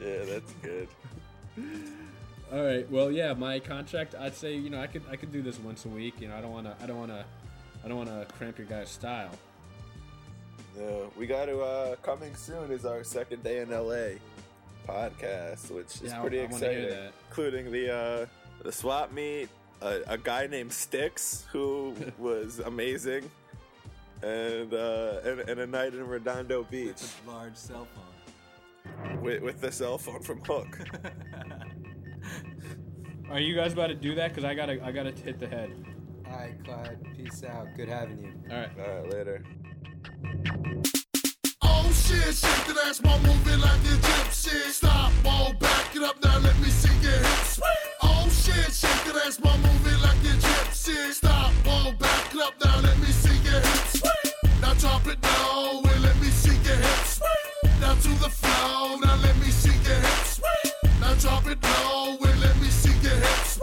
Yeah, 0.00 0.24
that's 0.24 0.52
good. 0.54 0.88
All 2.52 2.64
right. 2.64 2.90
Well, 2.90 3.12
yeah, 3.12 3.32
my 3.34 3.60
contract. 3.60 4.16
I'd 4.18 4.34
say 4.34 4.56
you 4.56 4.70
know 4.70 4.80
I 4.80 4.88
could 4.88 5.02
I 5.08 5.14
could 5.14 5.32
do 5.32 5.40
this 5.40 5.58
once 5.60 5.84
a 5.84 5.88
week. 5.88 6.20
You 6.20 6.26
know 6.28 6.36
I 6.36 6.40
don't 6.40 6.52
want 6.52 6.66
to 6.66 6.74
I 6.82 6.86
don't 6.86 6.98
want 6.98 7.12
to 7.12 7.24
I 7.88 7.90
don't 7.90 8.06
want 8.06 8.28
to 8.28 8.34
cramp 8.34 8.58
your 8.58 8.66
guy's 8.66 8.90
style. 8.90 9.30
No, 10.76 11.10
we 11.16 11.26
got 11.26 11.46
to 11.46 11.58
uh 11.60 11.96
coming 12.02 12.34
soon 12.34 12.70
is 12.70 12.84
our 12.84 13.02
second 13.02 13.42
day 13.42 13.60
in 13.60 13.70
LA 13.70 14.18
podcast, 14.86 15.70
which 15.70 15.94
is 16.02 16.12
Yeah, 16.12 16.20
pretty 16.20 16.40
I 16.40 16.44
wanna 16.44 16.58
hear 16.58 16.70
exciting, 16.72 16.90
that. 16.90 17.12
including 17.30 17.72
the 17.72 17.90
uh 17.90 18.26
the 18.62 18.70
swap 18.72 19.10
meet, 19.10 19.48
a, 19.80 20.00
a 20.06 20.18
guy 20.18 20.46
named 20.46 20.70
Sticks 20.70 21.46
who 21.50 21.94
was 22.18 22.58
amazing, 22.58 23.30
and 24.22 24.74
uh 24.74 25.20
and, 25.24 25.40
and 25.48 25.60
a 25.60 25.66
night 25.66 25.94
in 25.94 26.06
Redondo 26.06 26.64
Beach 26.64 27.02
Large 27.26 27.56
cell 27.56 27.88
phone. 27.94 29.22
with, 29.22 29.42
with 29.42 29.62
the 29.62 29.72
cell 29.72 29.96
phone 29.96 30.20
from 30.20 30.42
Hook. 30.44 30.78
Are 33.30 33.40
you 33.40 33.54
guys 33.54 33.72
about 33.72 33.86
to 33.86 33.94
do 33.94 34.14
that? 34.16 34.34
Cause 34.34 34.44
I 34.44 34.52
gotta 34.52 34.84
I 34.84 34.92
gotta 34.92 35.12
hit 35.12 35.38
the 35.40 35.48
head. 35.48 35.70
All 36.30 36.38
right, 36.38 36.64
Clyde. 36.64 36.98
Peace 37.16 37.44
out. 37.44 37.68
Good 37.76 37.88
having 37.88 38.22
you. 38.22 38.32
All 38.50 38.56
right. 38.56 38.70
All 38.78 39.02
right, 39.02 39.12
later. 39.12 39.44
Oh 41.62 41.90
shit, 41.92 42.34
shake 42.34 42.66
that 42.66 42.76
ass 42.86 43.00
while 43.02 43.18
moving 43.20 43.60
like 43.60 43.80
a 43.80 43.96
gypsy. 44.06 44.70
Stop, 44.70 45.12
whoa, 45.24 45.52
back 45.54 45.94
it 45.94 46.02
up 46.02 46.22
now, 46.22 46.38
let 46.38 46.58
me 46.60 46.68
see 46.68 46.92
your 47.00 47.12
hips. 47.12 47.60
Oh 48.02 48.28
shit, 48.30 48.72
shake 48.72 49.04
that 49.06 49.22
ass 49.26 49.38
while 49.40 49.56
moving 49.58 50.00
like 50.02 50.16
a 50.16 50.34
gypsy. 50.36 51.12
Stop, 51.12 51.52
whoa, 51.64 51.92
back 51.92 52.34
it 52.34 52.40
up 52.40 52.54
now, 52.64 52.80
let 52.80 52.98
me 52.98 53.06
see 53.06 53.36
your 53.48 53.60
hips. 53.60 54.02
Now 54.60 54.74
drop 54.74 55.06
it 55.06 55.22
low 55.22 55.82
and 55.82 56.02
let 56.02 56.16
me 56.20 56.28
see 56.28 56.56
your 56.66 56.76
hips. 56.76 57.20
Now 57.80 57.94
to 57.94 58.08
the 58.20 58.30
flow, 58.30 58.96
now 58.96 59.16
let 59.16 59.36
me 59.38 59.50
see 59.50 59.76
your 59.88 60.00
hips. 60.00 60.40
Now 61.00 61.14
drop 61.14 61.46
it 61.46 61.62
low 61.62 62.16
and 62.20 62.40
let 62.40 62.56
me 62.60 62.68
see 62.68 62.96
your 63.00 63.16
hips. 63.16 63.60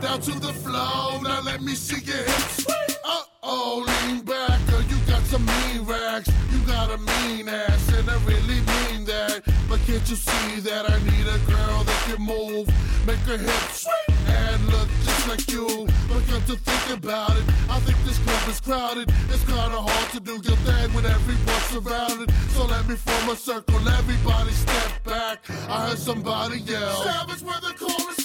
Down 0.00 0.20
to 0.20 0.32
the 0.40 0.52
flow, 0.52 1.20
now 1.20 1.21
let 1.62 1.70
me 1.70 1.74
see 1.76 2.02
your 2.04 2.16
hips. 2.16 2.66
Uh 3.04 3.22
oh, 3.44 3.84
lean 3.86 4.22
back, 4.22 4.58
girl, 4.66 4.82
you 4.82 4.96
got 5.06 5.22
some 5.22 5.44
mean 5.46 5.82
racks. 5.84 6.28
You 6.50 6.58
got 6.66 6.90
a 6.90 6.98
mean 6.98 7.48
ass, 7.48 7.88
and 7.92 8.10
I 8.10 8.16
really 8.24 8.60
mean 8.72 9.04
that. 9.04 9.42
But 9.68 9.78
can't 9.86 10.08
you 10.10 10.16
see 10.16 10.60
that 10.60 10.90
I 10.90 10.98
need 11.04 11.26
a 11.28 11.38
girl 11.46 11.84
that 11.84 12.00
can 12.06 12.20
move, 12.20 12.66
make 13.06 13.22
her 13.30 13.38
hips 13.38 13.86
and 14.26 14.66
look 14.66 14.88
just 15.04 15.28
like 15.28 15.48
you? 15.52 15.86
But 16.08 16.26
got 16.26 16.44
to 16.48 16.56
think 16.56 16.98
about 16.98 17.36
it. 17.36 17.44
I 17.70 17.78
think 17.86 17.96
this 18.06 18.18
club 18.18 18.48
is 18.48 18.60
crowded. 18.60 19.08
It's 19.30 19.44
kinda 19.44 19.80
hard 19.88 20.10
to 20.14 20.20
do 20.20 20.32
your 20.42 20.58
thing 20.66 20.92
with 20.94 21.06
everyone 21.06 21.62
surrounded. 21.70 22.32
So 22.54 22.64
let 22.64 22.88
me 22.88 22.96
form 22.96 23.28
a 23.28 23.36
circle, 23.36 23.88
everybody 23.88 24.50
step 24.50 25.04
back. 25.04 25.38
I 25.68 25.86
heard 25.86 25.98
somebody 25.98 26.58
yell. 26.58 27.04
Savage 27.04 27.42
where 27.42 27.60
the 27.60 27.74
chorus 27.78 28.21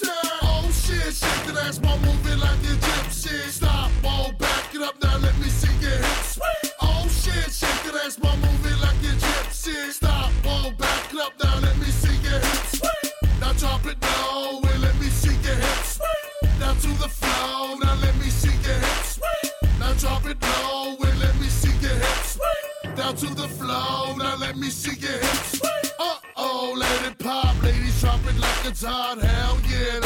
shit, 0.87 1.13
shake 1.13 1.43
that 1.47 1.57
ass 1.67 1.79
while 1.79 1.99
moving 1.99 2.39
like 2.39 2.63
a 2.71 2.75
gypsy. 2.87 3.37
Stop, 3.49 3.91
whoa, 4.03 4.31
back 4.33 4.73
it 4.73 4.81
up 4.81 4.95
now, 5.03 5.17
let 5.17 5.37
me 5.39 5.49
see 5.49 5.73
your 5.83 5.97
hips. 5.97 6.39
Oh 6.81 7.07
shit, 7.21 7.51
shake 7.51 7.83
that 7.87 7.95
ass 8.05 8.17
while 8.19 8.37
moving 8.37 8.79
like 8.79 9.01
a 9.11 9.13
gypsy. 9.25 9.91
Stop, 9.91 10.31
whoa, 10.45 10.71
back 10.71 11.13
it 11.13 11.19
up 11.19 11.33
now, 11.43 11.59
let 11.59 11.77
me 11.77 11.89
see 12.01 12.17
your 12.27 12.39
hips. 12.39 12.81
Now 13.41 13.53
drop 13.53 13.85
it 13.85 13.97
low 14.01 14.61
and 14.69 14.81
let 14.81 14.95
me 14.99 15.07
see 15.07 15.35
your 15.45 15.55
hips. 15.55 15.99
Now 16.59 16.73
to 16.73 16.91
the 17.03 17.09
flow, 17.19 17.75
now 17.83 17.95
let 18.05 18.15
me 18.21 18.29
see 18.29 18.55
your 18.65 18.79
hips. 18.85 19.19
Now 19.79 19.93
drop 19.93 20.25
it 20.25 20.41
low 20.41 20.95
and 21.07 21.19
let 21.19 21.35
me 21.39 21.47
see 21.47 21.75
your 21.85 21.97
hips. 22.05 22.39
Down 22.95 23.15
to 23.15 23.27
the 23.35 23.47
flow, 23.47 24.15
now 24.15 24.37
let 24.37 24.55
me 24.57 24.69
see 24.69 24.95
your 24.99 25.19
hips. 25.19 25.61
Uh 25.99 26.15
oh, 26.37 26.75
let 26.77 27.11
it 27.11 27.17
pop, 27.19 27.61
ladies 27.61 27.99
drop 28.01 28.19
it 28.25 28.37
like 28.39 28.65
it's 28.65 28.83
hot. 28.83 29.19
Hell 29.19 29.57
yeah, 29.69 29.99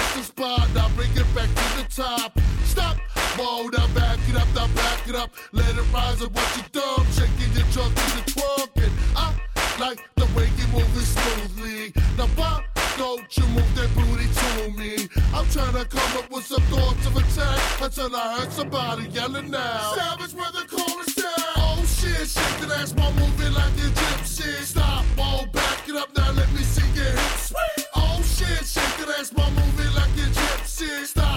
top. 1.96 2.40
Stop, 2.64 2.98
whoa, 3.38 3.68
now 3.68 3.88
back 3.94 4.20
it 4.30 4.36
up, 4.36 4.48
now 4.56 4.68
back 4.76 5.08
it 5.08 5.16
up. 5.16 5.32
Let 5.52 5.70
it 5.76 5.94
rise 5.94 6.22
up 6.22 6.32
what 6.32 6.58
you 6.58 6.64
dumb, 6.72 7.06
shaking 7.12 7.52
your 7.54 7.68
junk 7.72 7.94
to 7.96 8.06
the 8.16 8.24
twerking. 8.32 8.92
I 9.16 9.34
like 9.80 10.00
the 10.16 10.26
way 10.36 10.48
you 10.58 10.68
move 10.72 10.88
it 10.96 11.06
smoothly. 11.06 11.94
Now 12.18 12.28
why 12.36 12.64
don't 12.98 13.38
you 13.38 13.46
move 13.48 13.76
that 13.76 13.90
booty 13.96 14.28
to 14.40 14.80
me? 14.80 15.10
I'm 15.34 15.48
trying 15.50 15.74
to 15.74 15.86
come 15.86 16.18
up 16.18 16.32
with 16.32 16.46
some 16.46 16.62
thoughts 16.72 17.06
of 17.08 17.18
attack 17.18 17.82
until 17.82 18.16
I 18.16 18.40
heard 18.40 18.52
somebody 18.54 19.10
yelling 19.10 19.52
now. 19.52 19.94
Savage 19.96 20.34
where 20.34 20.52
the 20.52 20.66
chorus 20.70 21.16
down. 21.16 21.56
Oh 21.58 21.84
shit, 21.86 22.28
shake 22.28 22.60
that 22.62 22.72
ass 22.80 22.94
while 22.94 23.12
moving 23.14 23.54
like 23.54 23.74
a 23.84 23.90
gypsy. 24.00 24.64
Stop, 24.64 25.04
whoa, 25.18 25.46
back 25.48 25.90
it 25.90 25.96
up 25.96 26.16
now, 26.16 26.32
let 26.32 26.52
me 26.54 26.64
see 26.64 26.88
your 26.96 27.12
hips. 27.12 27.54
Oh 27.96 28.22
shit, 28.24 28.66
shake 28.66 28.98
that 29.00 29.20
ass 29.20 29.34
while 29.34 29.52
moving 29.52 29.94
like 29.94 30.16
a 30.24 30.28
gypsy. 30.40 31.06
Stop, 31.06 31.31